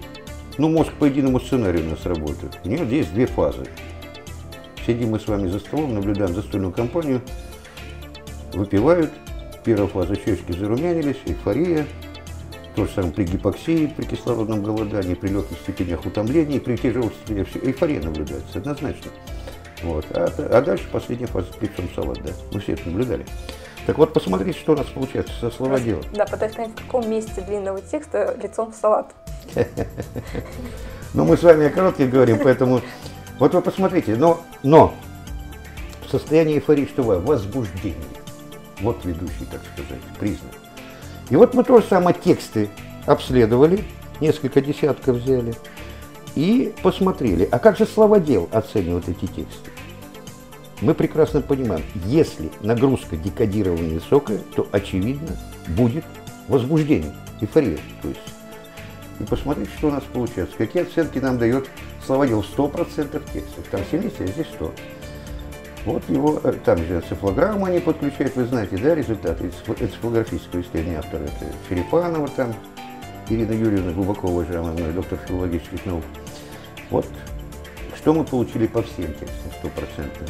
[0.58, 2.58] ну мозг по единому сценарию у нас работает.
[2.64, 3.66] У него есть две фазы.
[4.86, 7.20] Сидим мы с вами за столом, наблюдаем застольную компанию,
[8.52, 9.10] выпивают,
[9.64, 11.86] Первая фаза щечки зарумянились, эйфория.
[12.74, 17.48] То же самое при гипоксии, при кислородном голодании, при легких степенях утомления, при тяжелых степенях
[17.56, 19.10] эйфория наблюдается, однозначно.
[19.82, 20.06] Вот.
[20.12, 22.30] А, а дальше последняя фаза лицом салат, да.
[22.52, 23.26] Мы все это наблюдали.
[23.86, 26.04] Так вот, посмотрите, что у нас получается со словоделом.
[26.12, 29.12] Да, пытаюсь понять, в каком месте длинного текста лицом в салат.
[31.12, 32.82] Ну, мы с вами о коротких говорим, поэтому...
[33.40, 34.94] Вот вы посмотрите, но, но
[36.06, 37.18] в состоянии эйфории что вы?
[37.18, 38.19] Возбуждение.
[38.80, 40.54] Вот ведущий, так сказать, признак.
[41.28, 42.70] И вот мы тоже самое тексты
[43.06, 43.84] обследовали,
[44.20, 45.54] несколько десятков взяли,
[46.34, 49.70] и посмотрели, а как же словодел оценивает эти тексты?
[50.80, 55.36] Мы прекрасно понимаем, если нагрузка декодирования высокая, то, очевидно,
[55.68, 56.04] будет
[56.48, 57.78] возбуждение, эйфория.
[58.00, 58.20] То есть.
[59.18, 60.56] И посмотрите, что у нас получается.
[60.56, 61.68] Какие оценки нам дает
[62.06, 63.64] словодел 100% текстов.
[63.70, 64.72] Там 70, а здесь 100.
[65.86, 71.22] Вот его, э, там же цифлограмму они подключают, вы знаете, да, результаты энцефалографического исследования автора,
[71.22, 72.54] это Черепанова там,
[73.28, 76.04] Ирина Юрьевна, глубоко уважаемая мной, доктор филологических наук.
[76.90, 77.06] Вот
[77.96, 80.26] что мы получили по всем текстам, стопроцентно.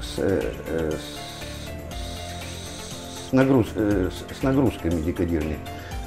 [0.00, 0.92] С, э, э,
[3.28, 5.58] с, нагруз, с нагрузками декодирования.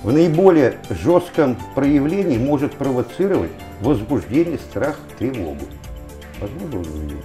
[0.04, 5.66] В наиболее жестком проявлении может провоцировать возбуждение, страх, тревогу.
[6.40, 7.22] Возможно, вы увидели?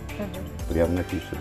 [0.69, 1.41] Прямо написано.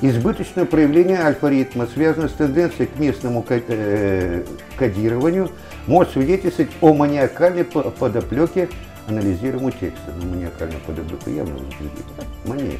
[0.00, 4.44] Избыточное проявление альфа-ритма связано с тенденцией к местному э,
[4.76, 5.50] кодированию,
[5.86, 8.68] может свидетельствовать о маниакальной подоплеке
[9.06, 10.12] анализируемого текста.
[10.20, 12.04] Ну, маниакальная подоплека явно возбудит.
[12.44, 12.78] Мания.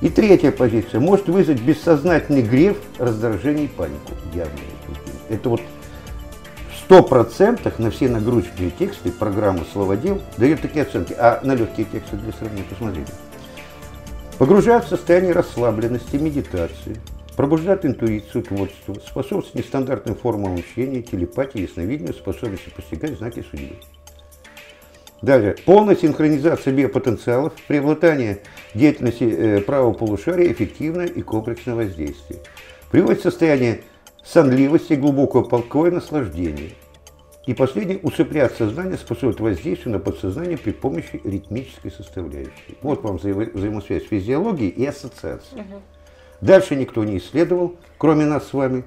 [0.00, 1.00] И третья позиция.
[1.00, 4.12] Может вызвать бессознательный гнев, раздражение и панику.
[4.34, 4.58] Явно.
[5.28, 5.60] Это вот
[6.90, 11.14] сто процентах на все нагрузочные тексты программа «Словодел» дает такие оценки.
[11.16, 13.12] А на легкие тексты для сравнения посмотрите.
[14.38, 16.96] Погружают в состояние расслабленности, медитации,
[17.36, 23.76] пробуждают интуицию, творчество, способствуют нестандартным формам общения, телепатии, ясновидению, способности постигать знаки судьбы.
[25.22, 25.54] Далее.
[25.64, 28.40] Полная синхронизация биопотенциалов, преобладание
[28.74, 32.40] деятельности э, правого полушария, эффективное и комплексное воздействие.
[32.90, 33.82] Приводит в состояние
[34.24, 36.70] сонливости, глубокого покоя, наслаждения.
[37.46, 42.76] И последнее, усыплять сознание способствует воздействию на подсознание при помощи ритмической составляющей.
[42.82, 45.60] Вот вам вза взаимосвязь физиологии и ассоциации.
[45.60, 45.82] Угу.
[46.42, 48.84] Дальше никто не исследовал, кроме нас с вами.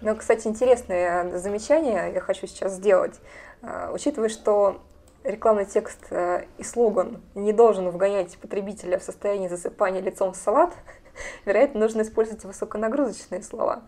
[0.00, 3.14] Ну, кстати, интересное замечание я хочу сейчас сделать.
[3.62, 4.80] А, учитывая, что
[5.24, 10.72] рекламный текст э, и слоган не должен вгонять потребителя в состояние засыпания лицом в салат,
[11.44, 13.82] вероятно, нужно использовать высоконагрузочные слова.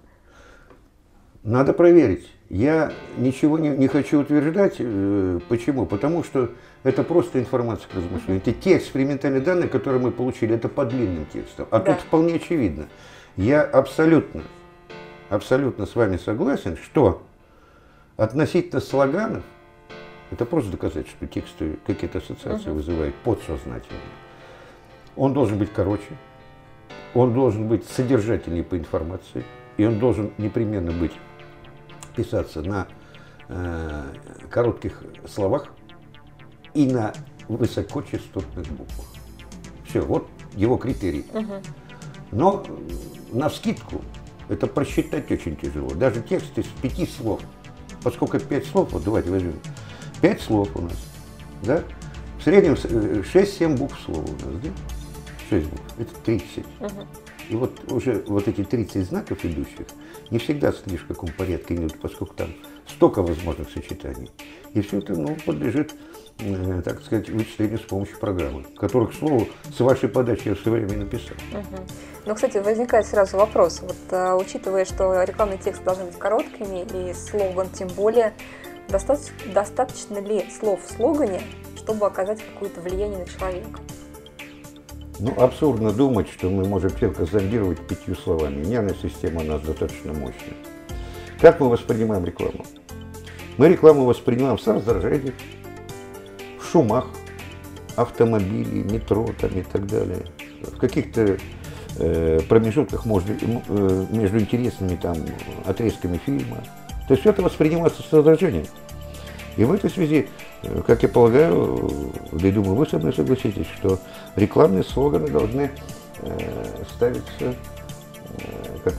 [1.42, 2.28] Надо проверить.
[2.50, 4.74] Я ничего не, не хочу утверждать.
[4.80, 5.86] Э, почему?
[5.86, 6.50] Потому что
[6.82, 8.42] это просто информация к размышлению.
[8.44, 11.68] Это те экспериментальные данные, которые мы получили, это по длинным текстам.
[11.70, 11.94] А да.
[11.94, 12.88] тут вполне очевидно.
[13.36, 14.42] Я абсолютно,
[15.28, 17.22] абсолютно с вами согласен, что
[18.16, 19.44] относительно слоганов,
[20.32, 22.78] это просто доказать, что тексты какие-то ассоциации угу.
[22.78, 24.00] вызывают подсознательно.
[25.14, 26.16] Он должен быть короче,
[27.14, 29.44] он должен быть содержательнее по информации,
[29.76, 31.12] и он должен непременно быть
[32.22, 32.86] писаться на
[33.48, 34.04] э,
[34.50, 35.68] коротких словах
[36.74, 37.12] и на
[37.48, 39.06] высокочастотных буквах.
[39.88, 41.24] Все, вот его критерий.
[41.32, 41.54] Угу.
[42.32, 42.64] Но
[43.32, 44.02] на скидку
[44.48, 45.90] это просчитать очень тяжело.
[45.94, 47.40] Даже текст из пяти слов.
[48.02, 49.58] Поскольку пять слов, вот давайте возьмем.
[50.20, 50.98] Пять слов у нас,
[51.62, 51.82] да?
[52.38, 54.70] В среднем 6-7 букв слова у нас, да?
[55.48, 55.82] 6 букв.
[55.98, 56.58] Это 30.
[56.58, 57.06] Угу.
[57.48, 59.86] И вот уже вот эти 30 знаков идущих,
[60.30, 62.54] не всегда следишь, в каком порядке идут, поскольку там
[62.88, 64.30] столько возможных сочетаний.
[64.74, 65.94] И все это ну, подлежит,
[66.38, 70.70] э, так сказать, вычислению с помощью программы, которых, к слову, с вашей подачи я все
[70.70, 71.36] время написал.
[71.52, 71.82] Угу.
[72.26, 73.80] Ну, кстати, возникает сразу вопрос.
[73.80, 78.34] Вот, а, учитывая, что рекламный текст должен быть короткими, и слоган тем более,
[78.88, 81.40] достаточно, достаточно ли слов в слогане,
[81.76, 83.80] чтобы оказать какое-то влияние на человека?
[85.22, 88.64] Ну, абсурдно думать, что мы можем человека зондировать пятью словами.
[88.64, 90.54] Нервная система у нас достаточно мощная.
[91.38, 92.64] Как мы воспринимаем рекламу?
[93.58, 95.34] Мы рекламу воспринимаем с раздражением,
[96.58, 97.06] в шумах,
[97.96, 100.24] автомобилей, метро там и так далее.
[100.62, 101.36] В каких-то
[101.98, 105.18] э, промежутках между, э, между интересными там
[105.66, 106.64] отрезками фильма.
[107.08, 108.66] То есть все это воспринимается с раздражением.
[109.58, 110.28] И в этой связи,
[110.86, 113.98] как я полагаю, я думаю, вы со мной согласитесь, что
[114.36, 115.70] рекламные слоганы должны
[116.22, 117.54] э, ставиться,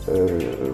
[0.08, 0.71] э,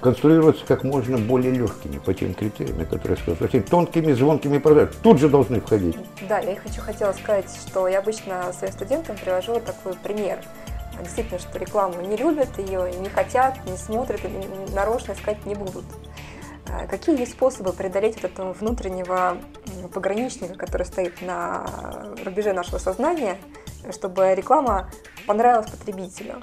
[0.00, 3.36] конструироваться как можно более легкими по тем критериям, которые я сказал.
[3.40, 4.92] Очень тонкими, звонкими продажами.
[5.02, 5.96] Тут же должны входить.
[6.28, 10.38] Да, я хочу хотела сказать, что я обычно своим студентам привожу такой пример.
[11.00, 14.20] Действительно, что рекламу не любят, ее не хотят, не смотрят,
[14.74, 15.84] нарочно искать не будут.
[16.70, 19.38] А какие есть способы преодолеть вот этого внутреннего
[19.92, 21.64] пограничника, который стоит на
[22.24, 23.38] рубеже нашего сознания,
[23.90, 24.90] чтобы реклама
[25.26, 26.42] понравилась потребителю?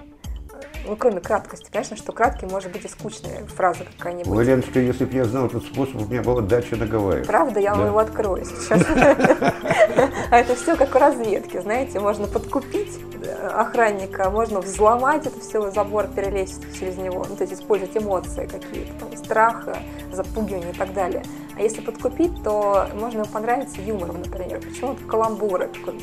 [0.88, 1.68] Ну, кроме краткости.
[1.72, 4.28] Конечно, что краткий может быть и скучная фраза какая-нибудь.
[4.28, 7.26] Ой, Леночка, если бы я знал этот способ, у меня была дача на Гавайях.
[7.26, 7.60] Правда?
[7.60, 8.82] Я вам его открою сейчас.
[10.32, 13.00] А это все как в разведке, знаете, можно подкупить
[13.52, 18.94] охранника, можно взломать это все, забор перелезть через него, ну, то есть использовать эмоции какие-то,
[19.00, 19.78] там, страха,
[20.12, 21.24] запугивание и так далее.
[21.58, 24.60] А если подкупить, то можно ему понравиться юмором, например.
[24.60, 26.00] Почему это каламбуры, такой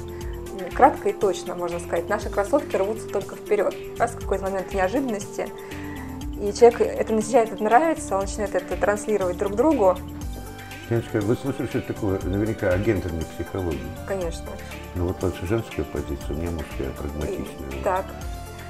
[0.75, 2.09] кратко и точно, можно сказать.
[2.09, 3.75] Наши кроссовки рвутся только вперед.
[3.99, 5.49] Раз в какой-то момент неожиданности,
[6.41, 9.97] и человек это начинает это нравится, он начинает это транслировать друг другу.
[10.91, 13.79] Леночка, вы слышали, что это такое наверняка агентурной психологии?
[14.07, 14.45] Конечно.
[14.95, 17.81] Ну вот ваша женская позиция, у меня мужская, прагматичная.
[17.81, 18.05] И, так.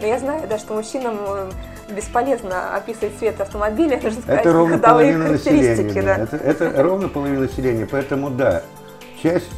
[0.00, 1.50] Но я знаю, да, что мужчинам э,
[1.94, 6.02] бесполезно описывать цвет автомобиля, нужно сказать, это ровно половина населения.
[6.02, 6.02] Да.
[6.02, 6.22] Да.
[6.22, 8.62] Это, это ровно половина населения, поэтому да,
[9.22, 9.48] часть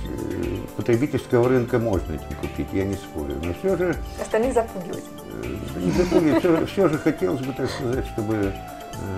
[0.77, 3.35] потребительского рынка можно этим купить, я не спорю.
[3.43, 3.97] Но все же...
[4.21, 5.05] Остальных запугивать.
[5.43, 8.53] Э, не запугивать, все, все же хотелось бы, так сказать, чтобы э,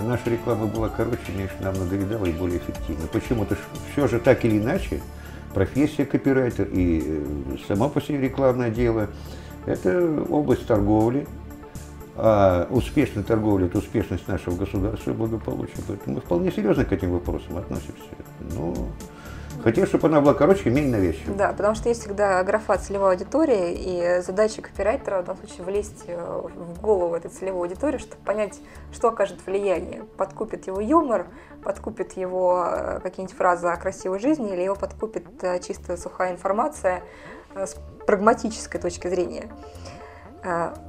[0.07, 3.07] наша реклама была короче, меньше нам надоедала и более эффективна.
[3.07, 3.57] Почему-то
[3.93, 5.01] все же так или иначе
[5.55, 7.25] профессия копирайтер и
[7.67, 9.09] само по себе рекламное дело–
[9.67, 11.27] это область торговли,
[12.15, 15.83] а успешная торговля– это успешность нашего государства и благополучия.
[15.89, 17.93] Поэтому мы вполне серьезно к этим вопросам относимся.
[18.55, 18.75] Но
[19.67, 21.35] Хотел, чтобы она была короче и менее навязчивой.
[21.35, 26.05] Да, потому что есть всегда графа целевой аудитории, и задача копирайтера в данном случае влезть
[26.07, 28.61] э, в голову этой целевой аудитории, чтобы понять,
[28.93, 30.05] что окажет влияние.
[30.19, 31.27] Подкупит его юмор,
[31.65, 37.03] подкупит его э, какие-нибудь фразы о красивой жизни, или его подкупит э, чисто сухая информация
[37.53, 37.75] с
[38.07, 39.51] прагматической точки зрения.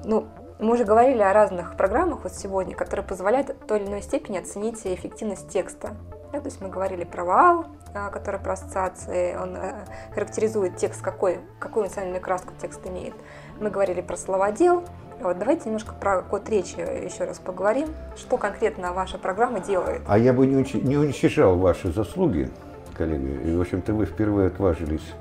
[0.05, 0.27] Ну,
[0.59, 4.37] мы уже говорили о разных программах вот сегодня, которые позволяют в той или иной степени
[4.37, 5.97] оценить эффективность текста.
[6.31, 11.01] Да, то есть мы говорили про вал, а, который про ассоциации, он э, характеризует текст,
[11.01, 13.13] какой, какую национальную краску текст имеет.
[13.59, 14.83] Мы говорили про словодел.
[15.21, 17.87] Вот давайте немножко про код речи еще раз поговорим.
[18.15, 20.01] Что конкретно ваша программа делает?
[20.07, 22.51] А я бы не, уничтожал ваши заслуги,
[22.93, 23.49] коллеги.
[23.49, 25.13] И, в общем-то, вы впервые отважились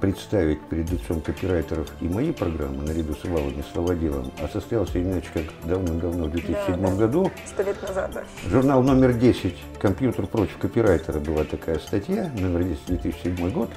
[0.00, 5.44] представить перед лицом копирайтеров и мои программы наряду с и Словоделом, а состоялся иначе как
[5.64, 6.94] давным-давно, в 2007 да, да.
[6.94, 7.30] году.
[7.46, 8.24] Сто лет назад, да.
[8.48, 13.70] Журнал номер 10 «Компьютер против копирайтера» была такая статья, номер 10, 2007 год.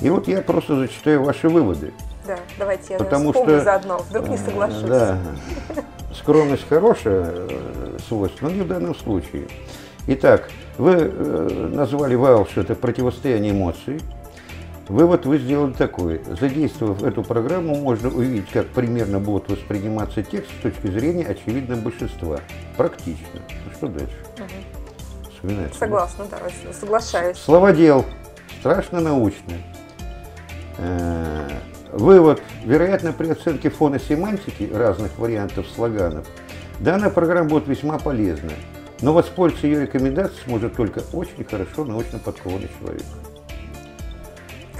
[0.00, 1.92] И вот я просто зачитаю ваши выводы.
[2.26, 4.82] Да, давайте я Потому что, заодно, вдруг не э, соглашусь.
[4.82, 5.18] Да.
[6.14, 7.48] скромность хорошая
[8.08, 9.48] свойство, но не в данном случае.
[10.06, 11.04] Итак, вы
[11.72, 14.00] назвали вау, что это противостояние эмоций.
[14.88, 16.20] Вывод вы сделали такой.
[16.40, 22.40] Задействовав эту программу, можно увидеть, как примерно будет восприниматься текст с точки зрения очевидно большинства.
[22.76, 23.40] Практично.
[23.66, 24.16] Ну что дальше?
[24.36, 25.30] Угу.
[25.32, 25.78] Вспоминается.
[25.78, 26.38] Согласна, да,
[26.72, 27.38] соглашаюсь.
[27.38, 28.04] Словодел.
[28.58, 29.54] Страшно научно.
[30.78, 31.48] Э,
[31.92, 32.42] вывод.
[32.64, 36.26] Вероятно, при оценке фона семантики разных вариантов слоганов
[36.80, 38.50] данная программа будет весьма полезна.
[39.02, 43.02] Но воспользоваться ее рекомендацией сможет только очень хорошо научно подкованный человек.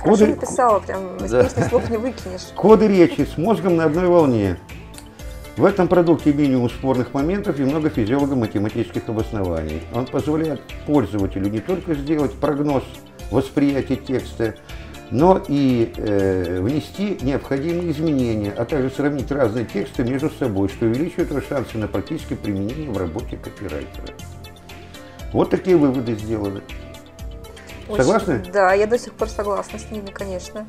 [0.02, 0.28] Коды...
[0.28, 1.48] написала, прям из да.
[1.48, 2.48] слов не выкинешь.
[2.56, 4.58] Коды речи с мозгом на одной волне.
[5.56, 9.82] В этом продукте минимум спорных моментов и много физиолого-математических обоснований.
[9.94, 12.84] Он позволяет пользователю не только сделать прогноз
[13.30, 14.54] восприятия текста,
[15.10, 21.30] но и э, внести необходимые изменения, а также сравнить разные тексты между собой, что увеличивает
[21.30, 24.14] его шансы на практическое применение в работе копирайтера.
[25.32, 26.62] Вот такие выводы сделаны.
[27.88, 28.44] Очень, Согласны?
[28.52, 30.66] Да, я до сих пор согласна с ними, конечно.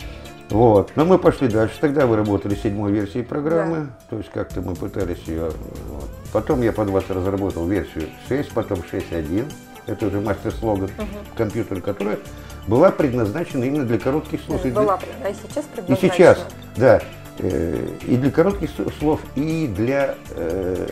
[0.49, 0.91] Вот.
[0.95, 1.75] Но мы пошли дальше.
[1.79, 3.89] Тогда вы работали седьмой версией программы, да.
[4.09, 5.51] то есть как-то мы пытались ее...
[5.89, 6.09] Вот.
[6.33, 9.45] Потом я под вас разработал версию 6, потом 6.1.
[9.87, 11.07] Это уже мастер-слоган угу.
[11.35, 12.19] компьютера, которая
[12.67, 14.63] была предназначена именно для коротких слов.
[14.65, 15.65] Была, а и сейчас.
[15.87, 17.01] И сейчас, да.
[17.39, 20.87] Э, и для коротких слов, и для э,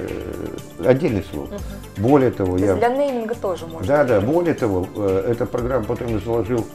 [0.84, 1.50] отдельных слов.
[1.50, 2.08] Угу.
[2.08, 2.76] Более того, То я...
[2.76, 3.88] для нейминга тоже можно.
[3.88, 6.66] Да, да, более того, э, эта программа потом я заложил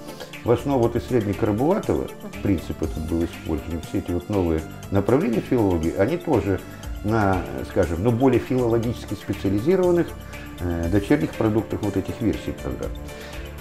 [0.44, 2.11] в основу вот исследования Карабулатова, угу.
[2.42, 6.61] принцип этот был использован, все эти вот новые направления филологии, они тоже
[7.03, 10.07] на, скажем, ну, более филологически специализированных
[10.90, 12.90] дочерних продуктах вот этих версий программ.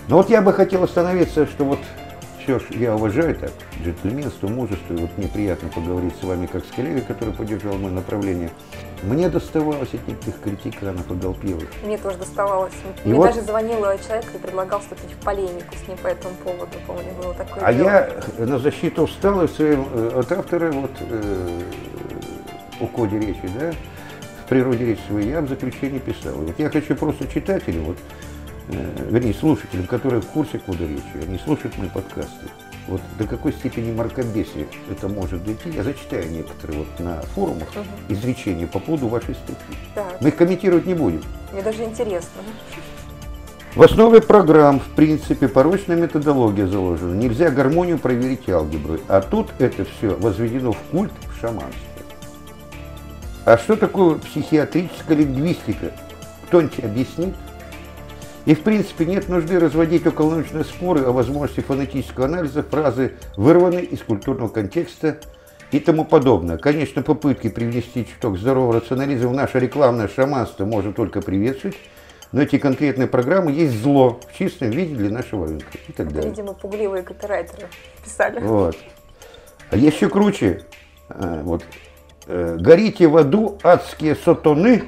[0.07, 1.79] Но вот я бы хотел остановиться, что вот
[2.43, 6.65] все ж я уважаю так, джентльменство, мужество, и вот мне приятно поговорить с вами как
[6.65, 8.49] с коллегой, который поддержал мое направление.
[9.03, 11.69] Мне доставалось от неких критиканов оголпелых.
[11.83, 12.73] Мне тоже доставалось.
[13.03, 13.27] И мне вот...
[13.27, 17.33] даже звонил человек и предлагал вступить в полемику с ним по этому поводу, помню, было
[17.33, 17.87] такое А дело.
[17.87, 21.61] я на защиту встал и своим, э, от автора вот э,
[22.81, 23.71] о коде речи, да,
[24.45, 26.41] природе речи своей я в заключении писал.
[26.41, 27.97] И вот я хочу просто читателю, вот
[28.69, 32.47] Э, вернее, слушателям, которые в курсе кода речи, они слушают мои подкасты.
[32.87, 37.85] Вот до какой степени маркобесия это может дойти, я зачитаю некоторые вот на форумах угу.
[38.09, 39.77] изречения по поводу вашей статьи.
[40.19, 41.23] Мы их комментировать не будем.
[41.51, 42.41] Мне даже интересно.
[43.75, 47.15] В основе программ, в принципе, порочная методология заложена.
[47.15, 49.01] Нельзя гармонию проверить алгеброй.
[49.07, 51.92] А тут это все возведено в культ в шаманстве.
[53.45, 55.91] А что такое психиатрическая лингвистика?
[56.47, 57.35] Кто-нибудь объяснит?
[58.45, 64.01] И, в принципе, нет нужды разводить околонаучные споры о возможности фонетического анализа фразы, вырванной из
[64.01, 65.17] культурного контекста
[65.71, 66.57] и тому подобное.
[66.57, 71.77] Конечно, попытки привнести чуток здорового рационализма в наше рекламное шаманство можно только приветствовать,
[72.31, 76.29] но эти конкретные программы есть зло в чистом виде для нашего рынка и так далее.
[76.29, 77.67] видимо, пугливые копирайтеры
[78.03, 78.39] писали.
[78.39, 78.77] Вот.
[79.69, 80.63] А еще круче,
[81.09, 81.63] э, вот,
[82.27, 84.83] горите в аду адские сотоны,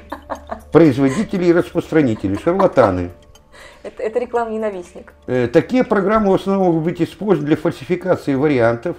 [0.72, 3.10] производители и распространители, шарлатаны.
[3.86, 5.12] Это, это реклам-ненавистник.
[5.28, 8.96] Э, такие программы в основном могут быть использованы для фальсификации вариантов.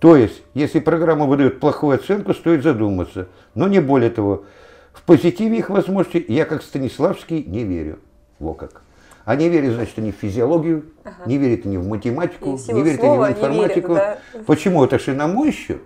[0.00, 3.28] То есть, если программа выдает плохую оценку, стоит задуматься.
[3.54, 4.44] Но не более того.
[4.92, 8.00] В позитиве их возможности я, как Станиславский, не верю.
[8.40, 8.82] Во как.
[9.24, 11.16] А не верят, значит, они в физиологию, ага.
[11.26, 13.94] не верят они в математику, не верят они в информатику.
[13.94, 14.40] Верят, да.
[14.46, 14.84] Почему?
[14.84, 15.82] Это же на мой счет.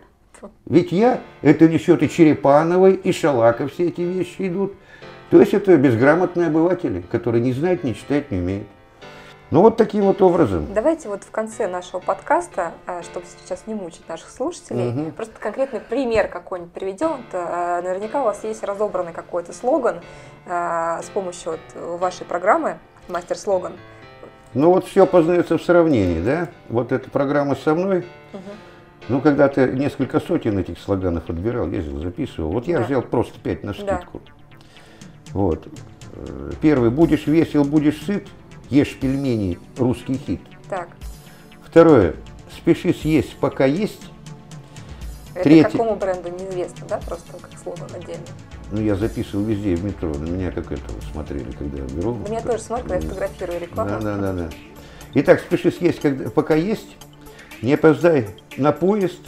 [0.66, 4.74] Ведь я, это не счет и Черепановой, и Шалака все эти вещи идут.
[5.30, 8.66] То есть это безграмотные обыватели, которые не знают, не читать, не умеют.
[9.50, 10.72] Ну вот таким вот образом.
[10.72, 15.10] Давайте вот в конце нашего подкаста, а, чтобы сейчас не мучить наших слушателей, угу.
[15.10, 17.24] просто конкретный пример какой-нибудь приведем.
[17.32, 20.02] А, наверняка у вас есть разобранный какой-то слоган
[20.46, 23.72] а, с помощью вот вашей программы «Мастер-слоган».
[24.54, 26.48] Ну вот все познается в сравнении, да?
[26.68, 28.40] Вот эта программа со мной, угу.
[29.08, 32.52] Ну когда ты несколько сотен этих слоганов отбирал, ездил, записывал.
[32.52, 32.84] Вот я да.
[32.84, 34.20] взял просто пять на скидку.
[34.24, 34.32] Да.
[35.32, 35.68] Вот.
[36.14, 36.90] Э, первый.
[36.90, 38.28] Будешь весел, будешь сыт,
[38.68, 40.40] ешь пельмени, русский хит.
[40.68, 40.88] Так.
[41.64, 42.14] Второе.
[42.56, 44.10] Спеши съесть, пока есть.
[45.34, 45.70] Это Третье.
[45.70, 46.98] какому бренду неизвестно, да?
[46.98, 48.26] Просто как слово отдельно.
[48.72, 50.12] Ну, я записывал везде, в метро.
[50.12, 52.14] На меня как это смотрели, когда я беру.
[52.14, 53.90] Меня тоже я фотографирую рекламу.
[53.90, 54.50] Да, да, да, да.
[55.14, 56.96] Итак, спеши съесть, когда, пока есть.
[57.62, 59.20] Не опоздай на поезд.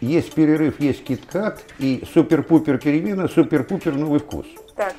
[0.00, 1.64] Есть перерыв, есть киткат.
[1.78, 4.46] И супер-пупер перемена, супер-пупер новый вкус.
[4.76, 4.94] Так.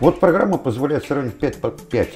[0.00, 2.08] Вот программа позволяет сравнить 5 по 5.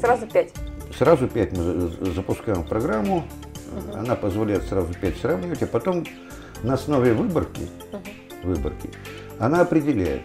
[0.00, 0.52] Сразу 5?
[0.98, 3.18] Сразу 5 мы запускаем программу.
[3.18, 3.98] Угу.
[3.98, 6.04] Она позволяет сразу 5 сравнивать, а потом
[6.62, 8.02] на основе выборки, угу.
[8.42, 8.90] выборки
[9.38, 10.22] она определяет,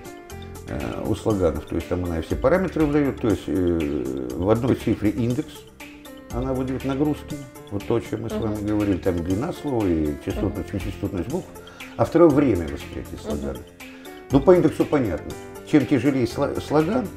[0.68, 1.66] э, у слоганов.
[1.66, 5.52] То есть там она все параметры выдает, то есть э, в одной цифре индекс,
[6.32, 7.36] она выдает нагрузки,
[7.72, 11.48] вот то, о чем мы с вами говорили, там длина слова и частотность, нечастотность букв,
[11.98, 13.60] а второе время восприятия слогана.
[14.32, 15.32] Ну, по индексу понятно.
[15.70, 17.08] Чем тяжелее слоган,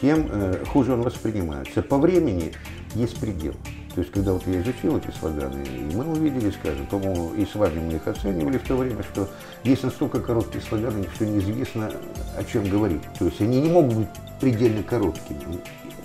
[0.00, 1.82] тем э, хуже он воспринимается.
[1.82, 2.52] По времени
[2.94, 3.54] есть предел.
[3.94, 7.54] То есть, когда вот я изучил эти слоганы, и мы увидели, скажем, по-моему, и с
[7.54, 9.28] вами мы их оценивали в то время, что
[9.62, 11.92] есть настолько короткие слоганы, что неизвестно,
[12.36, 13.02] о чем говорить.
[13.18, 14.08] То есть, они не могут быть
[14.40, 15.60] предельно короткими.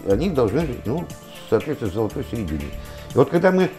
[0.07, 1.03] Они должны, ну,
[1.49, 2.65] соответствовать золотой середине.
[3.13, 3.69] И вот когда мы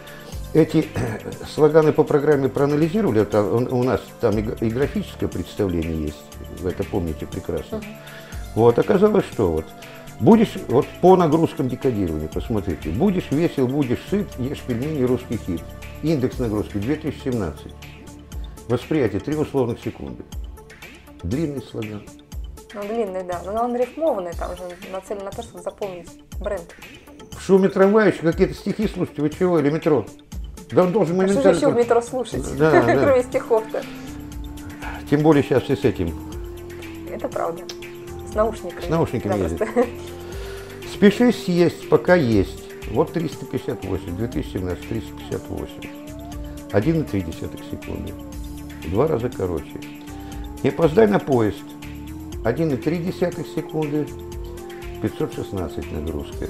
[0.53, 0.87] эти
[1.53, 6.23] слоганы по программе проанализировали, это у нас там и графическое представление есть,
[6.59, 7.81] вы это помните прекрасно.
[8.55, 9.65] Вот, оказалось, что вот
[10.21, 15.63] Будешь, вот по нагрузкам декодирования, посмотрите, будешь весел, будешь сыт, ешь пельмени, русский хит.
[16.03, 17.73] Индекс нагрузки 2017.
[18.67, 20.23] Восприятие 3 условных секунды.
[21.23, 22.03] Длинный слоган.
[22.75, 23.41] Ну, длинный, да.
[23.43, 24.61] Но он рифмованный, там уже
[24.91, 26.09] нацелен на то, чтобы запомнить
[26.39, 26.67] бренд.
[27.31, 30.05] В шуме трамвая еще какие-то стихи слушайте, вы чего, или метро?
[30.71, 31.49] Да он должен моментально...
[31.49, 33.81] А что еще в метро слушать, да, кроме стихов-то?
[35.09, 36.13] Тем более сейчас и с этим.
[37.11, 37.63] Это правда.
[38.31, 38.85] С наушниками.
[38.85, 39.67] С наушниками ездит.
[40.93, 42.63] Спеши съесть, пока есть.
[42.91, 46.01] Вот 358, 2017, 358.
[46.71, 48.13] 1,3 секунды.
[48.85, 49.79] В два раза короче.
[50.63, 51.63] Не опоздай на поезд.
[52.43, 54.07] 1,3 секунды.
[55.01, 56.47] 516 нагрузка.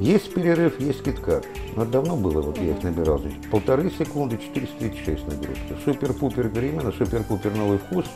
[0.00, 1.46] Есть перерыв, есть киткат.
[1.76, 3.18] Но давно было, вот я их набирал.
[3.18, 5.76] Значит, полторы секунды, 436 нагрузка.
[5.84, 8.06] Супер-пупер перемена, супер-пупер новый вкус–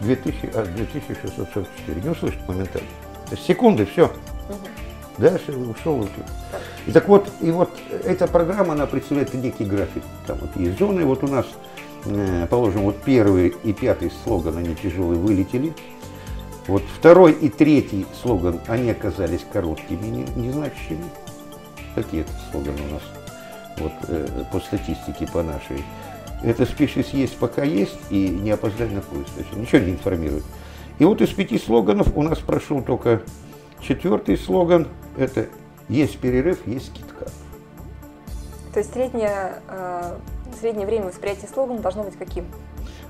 [0.00, 2.00] 2000, а, 2644.
[2.00, 2.88] Не услышит моментально.
[3.28, 4.04] То есть секунды, все.
[4.04, 4.58] Угу.
[5.18, 5.96] Дальше ушел.
[5.96, 6.10] Вот.
[6.86, 7.70] И так вот, и вот
[8.04, 10.02] эта программа, она представляет некий график.
[10.26, 11.46] Там вот есть зоны, вот у нас,
[12.04, 15.72] э, положим, вот первый и пятый слоган, они тяжелые, вылетели.
[16.68, 21.04] Вот второй и третий слоган, они оказались короткими, не, незначащими.
[21.94, 23.02] Какие это слоганы у нас
[23.78, 25.84] вот, э, по статистике, по нашей.
[26.42, 29.30] Это спеши съесть, пока есть, и не опоздай на поезд.
[29.38, 30.44] Есть ничего не информирует.
[30.98, 33.22] И вот из пяти слоганов у нас прошел только
[33.80, 34.88] четвертый слоган.
[35.16, 35.46] Это
[35.88, 37.26] есть перерыв, есть скидка.
[38.72, 40.18] То есть среднее, э,
[40.60, 42.44] среднее время восприятия слогана должно быть каким?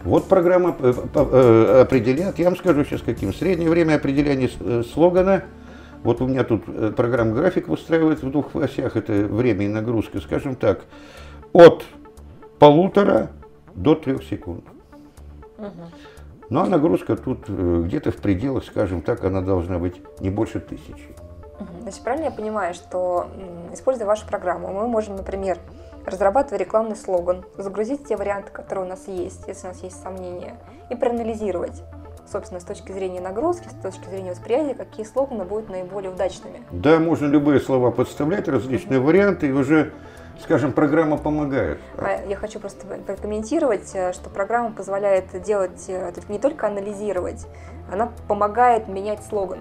[0.07, 3.35] Вот программа э, э, определяет, я вам скажу сейчас каким.
[3.35, 5.43] Среднее время определения э, слогана,
[6.05, 10.55] вот у меня тут программа график выстраивает в двух осях, это время и нагрузка, скажем
[10.55, 10.85] так,
[11.53, 11.85] от
[12.61, 13.31] полутора
[13.75, 14.65] до трех секунд.
[15.59, 15.71] Угу.
[16.51, 21.17] Ну а нагрузка тут где-то в пределах, скажем так, она должна быть не больше тысячи.
[21.83, 23.27] Значит, правильно я понимаю, что
[23.73, 25.59] используя вашу программу, мы можем, например,
[26.07, 30.57] разрабатывая рекламный слоган, загрузить те варианты, которые у нас есть, если у нас есть сомнения,
[30.91, 31.83] и проанализировать,
[32.31, 36.63] собственно, с точки зрения нагрузки, с точки зрения восприятия, какие слоганы будут наиболее удачными.
[36.71, 39.09] Да, можно любые слова подставлять, различные угу.
[39.09, 39.93] варианты, и уже
[40.43, 41.81] скажем, программа помогает.
[41.97, 47.47] А я хочу просто прокомментировать, э, что программа позволяет делать, э, не только анализировать,
[47.91, 49.61] она помогает менять слоган.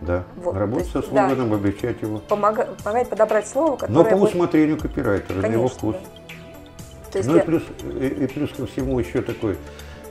[0.00, 2.18] Да, вот, работать со слоганом, да, облегчать его.
[2.18, 3.92] Помогает, помогает подобрать слово, которое...
[3.92, 4.30] Но по будет...
[4.30, 5.96] усмотрению копирайтера, Конечно, на его вкус.
[5.96, 7.10] Да.
[7.10, 7.42] То есть ну я...
[7.42, 9.56] и, плюс, и, и плюс ко всему еще такой,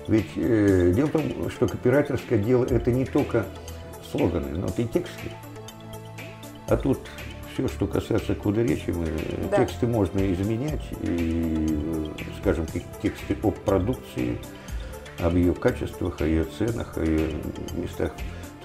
[0.08, 3.46] ведь э, дело в том, что копирайтерское дело это не только
[4.12, 5.32] слоганы, но и тексты.
[6.68, 7.00] А тут
[7.54, 9.08] все, что касается кода речи, мы,
[9.50, 9.58] да.
[9.58, 12.12] тексты можно изменять, и,
[12.42, 12.66] скажем,
[13.02, 14.38] тексты об продукции,
[15.20, 17.32] об ее качествах, о ее ценах, о ее
[17.74, 18.12] местах.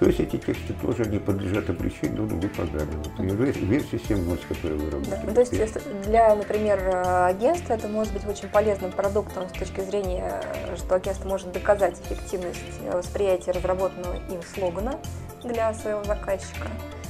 [0.03, 2.91] То есть эти тексты тоже не подлежат обличению в другой программе.
[2.91, 5.23] Вот, версия 7.0, с которой вы работаете.
[5.25, 5.33] Да.
[5.33, 10.41] То есть для, например, агентства это может быть очень полезным продуктом с точки зрения,
[10.75, 12.59] что агентство может доказать эффективность
[12.91, 14.99] восприятия разработанного им слогана
[15.41, 16.67] для своего заказчика.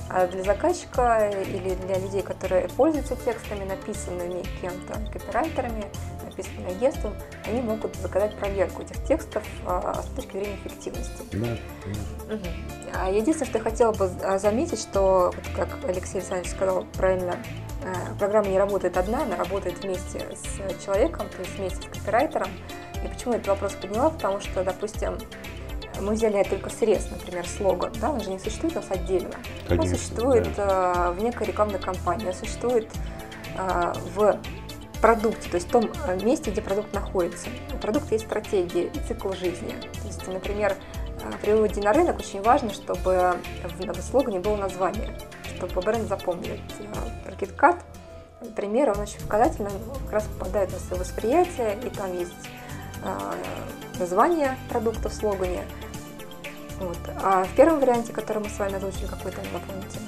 [0.10, 5.86] А для заказчика или для людей, которые пользуются текстами, написанными кем-то, копирайтерами,
[6.36, 7.14] написанными агентством,
[7.46, 11.24] они могут заказать проверку этих текстов а, с точки зрения эффективности.
[11.32, 12.36] Да, да.
[12.36, 13.14] Угу.
[13.16, 17.38] Единственное, что я хотела бы а, заметить, что, вот как Алексей Александрович сказал правильно,
[17.84, 22.50] э, программа не работает одна, она работает вместе с человеком, то есть вместе с копирайтером.
[23.04, 24.10] И почему я этот вопрос подняла?
[24.10, 25.18] Потому что, допустим,
[26.02, 29.36] мы взяли только срез, например, слоган, да, он же не существует у нас отдельно.
[29.68, 31.10] Конечно, он существует да.
[31.10, 32.90] э, в некой рекламной кампании, он существует
[33.58, 34.40] э, в
[35.04, 37.50] продукте, то есть в том э, месте, где продукт находится.
[37.74, 39.76] У продукта есть стратегия и цикл жизни.
[40.02, 40.78] То есть, например,
[41.22, 43.36] э, при выводе на рынок очень важно, чтобы
[43.66, 45.14] в слогане было название,
[45.58, 46.58] чтобы бренд запомнил.
[47.26, 47.82] Про KitKat,
[48.56, 49.72] пример, он очень показательный,
[50.06, 52.32] как раз попадает на свое восприятие, и там есть
[53.04, 55.66] э, название продукта в слогане,
[56.80, 56.98] Вот.
[57.22, 60.00] А в первом варианте, который мы с вами озвучили, какой там, напомните?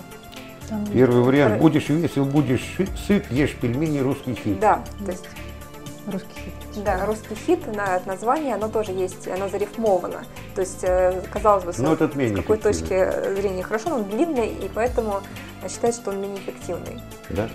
[0.69, 1.61] Там Первый вариант.
[1.61, 4.59] Будешь весел, будешь сыт, ешь пельмени, русский хит.
[4.59, 5.25] Да, то есть
[6.07, 6.83] Русский хит.
[6.83, 10.23] Да, русский хит, на название, оно тоже есть, оно зарифмовано.
[10.53, 14.03] То есть, э, казалось бы, с, но этот с какой точки зрения хорошо, но он
[14.03, 15.21] длинный, и поэтому
[15.67, 17.01] считается, что он менее эффективный.
[17.29, 17.49] Да.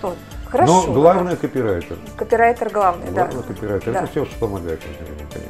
[0.00, 0.16] Вот.
[0.48, 0.84] Хорошо.
[0.86, 1.96] Но главное копирайтер.
[2.16, 3.32] Копирайтер главный, главное, да.
[3.32, 3.92] Главное копирайтер.
[3.92, 3.98] Да.
[4.00, 5.40] Это все вспомогает, конечно.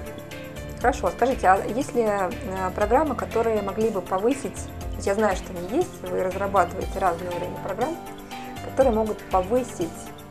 [0.80, 2.30] Хорошо, скажите, а есть ли э,
[2.74, 4.68] программы, которые могли бы повысить,
[5.06, 7.96] я знаю, что они есть, вы разрабатываете разные уровни программ,
[8.64, 9.88] которые могут повысить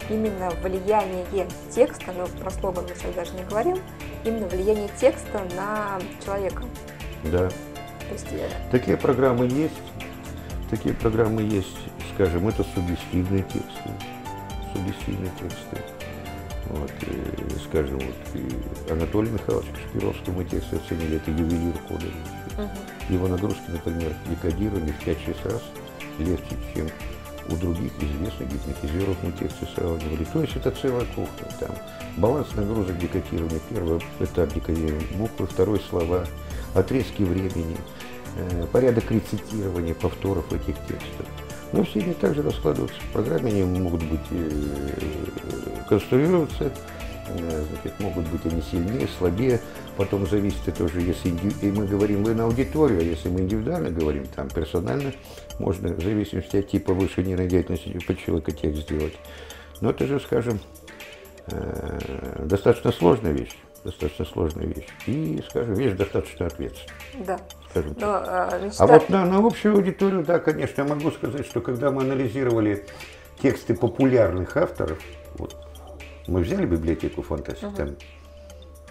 [0.09, 1.25] именно влияние
[1.71, 3.77] текста, но про слоган мы сейчас даже не говорим,
[4.23, 6.63] именно влияние текста на человека.
[7.23, 7.49] Да.
[7.49, 9.73] То есть, э, такие программы есть,
[10.69, 11.77] такие программы есть,
[12.15, 13.89] скажем, это субъективные тексты,
[14.73, 15.77] субъективные тексты.
[16.69, 22.05] Вот, и, скажем, вот, Анатолий Михайлович Кашпировский мы тексты оценили, это ювелир кода.
[22.59, 23.13] Угу.
[23.13, 25.61] Его нагрузки, например, декодировали в 5-6 раз
[26.19, 26.87] легче, чем
[27.49, 30.23] у других известных гипнотизеров мы тексты сравнивали.
[30.25, 31.47] То есть это целая кухня.
[31.59, 31.71] Там
[32.17, 33.59] баланс нагрузок декодирования.
[33.69, 36.25] Первый этап декодирования буквы, второй слова,
[36.75, 37.77] отрезки времени,
[38.35, 41.25] э, порядок рецитирования, повторов этих текстов.
[41.71, 44.89] Но все они также раскладываются в программе, они могут быть э,
[45.87, 46.71] конструироваться
[47.29, 49.61] Э, значит, могут быть они сильнее, слабее.
[49.99, 51.27] Потом зависит это уже, если
[51.61, 55.11] и мы говорим вы на аудиторию, а если мы индивидуально говорим, там персонально,
[55.59, 59.15] можно в зависимости от типа высшей нейронной деятельности по человека текст сделать.
[59.81, 60.61] Но это же, скажем,
[61.47, 63.57] э, достаточно сложная вещь.
[63.83, 64.87] Достаточно сложная вещь.
[65.05, 67.25] И, скажем, вещь достаточно ответственная.
[67.27, 67.39] Да.
[67.69, 68.01] Скажем так.
[68.01, 68.83] Но, а, мечта...
[68.85, 72.85] а вот на, на общую аудиторию, да, конечно, я могу сказать, что когда мы анализировали
[73.41, 74.99] тексты популярных авторов,
[75.33, 75.57] вот,
[76.25, 77.75] мы взяли библиотеку фантастики, uh-huh.
[77.75, 77.95] там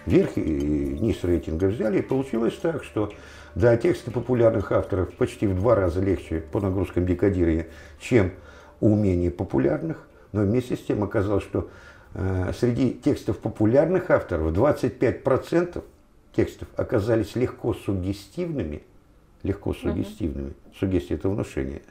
[0.05, 3.11] верх и низ рейтинга взяли, и получилось так, что
[3.55, 7.67] да, тексты популярных авторов почти в два раза легче по нагрузкам декодирования,
[7.99, 8.31] чем
[8.79, 11.69] у менее популярных, но вместе с тем оказалось, что
[12.13, 15.83] э, среди текстов популярных авторов 25%
[16.35, 18.83] текстов оказались легко суггестивными,
[19.43, 20.79] легко суггестивными, uh-huh.
[20.79, 21.81] суггестия это внушение,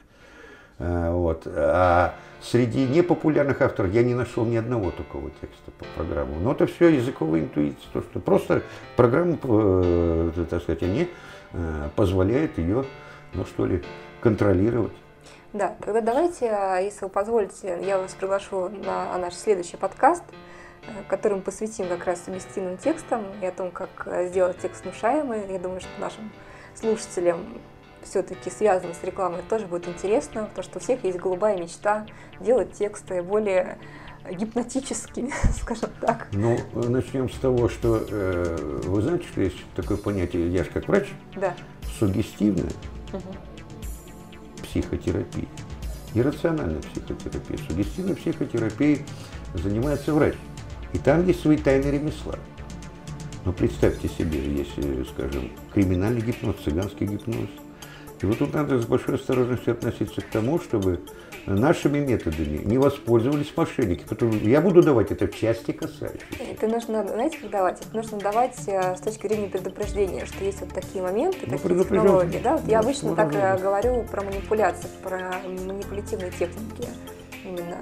[0.79, 6.39] вот, а Среди непопулярных авторов я не нашел ни одного такого текста по программу.
[6.39, 7.83] Но это все языковая интуиция.
[7.91, 8.63] То, что просто
[8.95, 11.09] программа, э, так сказать, они
[11.51, 12.85] э, позволяют ее,
[13.33, 13.83] ну что ли,
[14.21, 14.93] контролировать.
[15.51, 16.45] Да, тогда давайте,
[16.81, 20.23] если вы позволите, я вас приглашу на наш следующий подкаст,
[20.83, 25.51] э, который мы посвятим как раз совместимым текстам и о том, как сделать текст внушаемый.
[25.51, 26.31] Я думаю, что нашим
[26.73, 27.59] слушателям
[28.03, 32.05] все-таки связано с рекламой, тоже будет интересно, потому что у всех есть голубая мечта
[32.39, 33.77] делать тексты более
[34.29, 35.31] гипнотическими,
[35.61, 36.27] скажем так.
[36.31, 40.87] Ну, начнем с того, что э, вы знаете, что есть такое понятие, я же как
[40.87, 41.55] врач, да.
[41.99, 42.71] сугестивная
[43.13, 43.35] угу.
[44.63, 45.47] психотерапия,
[46.13, 47.57] иррациональная психотерапия.
[47.67, 49.05] Сугестивной психотерапией
[49.53, 50.35] занимается врач.
[50.93, 52.35] И там есть свои тайны ремесла.
[53.45, 57.49] Но представьте себе, если, скажем, криминальный гипноз, цыганский гипноз–
[58.21, 61.01] и вот тут надо с большой осторожностью относиться к тому, чтобы
[61.45, 64.03] нашими методами не воспользовались мошенники.
[64.07, 66.25] Потому я буду давать это в части касающейся.
[66.51, 67.81] Это нужно, знаете, как давать?
[67.81, 71.83] Это нужно давать э, с точки зрения предупреждения, что есть вот такие моменты, ну, такие
[71.83, 72.41] технологии.
[72.43, 72.57] Да?
[72.57, 76.89] Вот я обычно так э, говорю про манипуляции, про манипулятивные техники
[77.43, 77.79] именно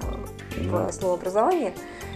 [0.88, 1.72] в словообразовании.
[1.72, 2.07] А,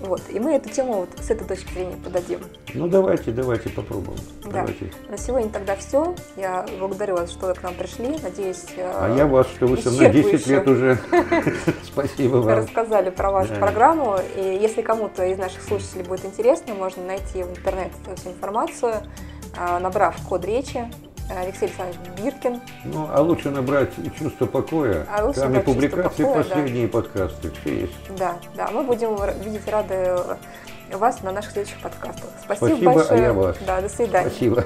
[0.00, 0.22] вот.
[0.30, 2.40] И мы эту тему вот с этой точки зрения подадим.
[2.74, 4.18] Ну давайте, давайте попробуем.
[4.44, 4.50] Да.
[4.50, 4.90] Давайте.
[5.08, 6.14] На сегодня тогда все.
[6.36, 8.16] Я благодарю вас, что вы к нам пришли.
[8.22, 10.98] Надеюсь, А я вас, что вы со мной 10 лет уже.
[11.84, 12.58] Спасибо вам.
[12.58, 14.18] Рассказали про вашу программу.
[14.36, 18.94] И если кому-то из наших слушателей будет интересно, можно найти в интернете всю информацию,
[19.56, 20.90] а, набрав код речи
[21.30, 22.60] Алексей Александрович Биркин.
[22.84, 25.06] Ну, а лучше набрать чувство покоя.
[25.10, 26.92] А лучше Там и публикации покоя, последние да.
[26.92, 28.16] подкасты, все есть.
[28.18, 30.16] Да, да, мы будем видеть рады
[30.92, 32.30] вас на наших следующих подкастах.
[32.42, 33.20] Спасибо, Спасибо большое.
[33.20, 33.56] А я вас.
[33.66, 34.30] Да, до свидания.
[34.30, 34.64] Спасибо.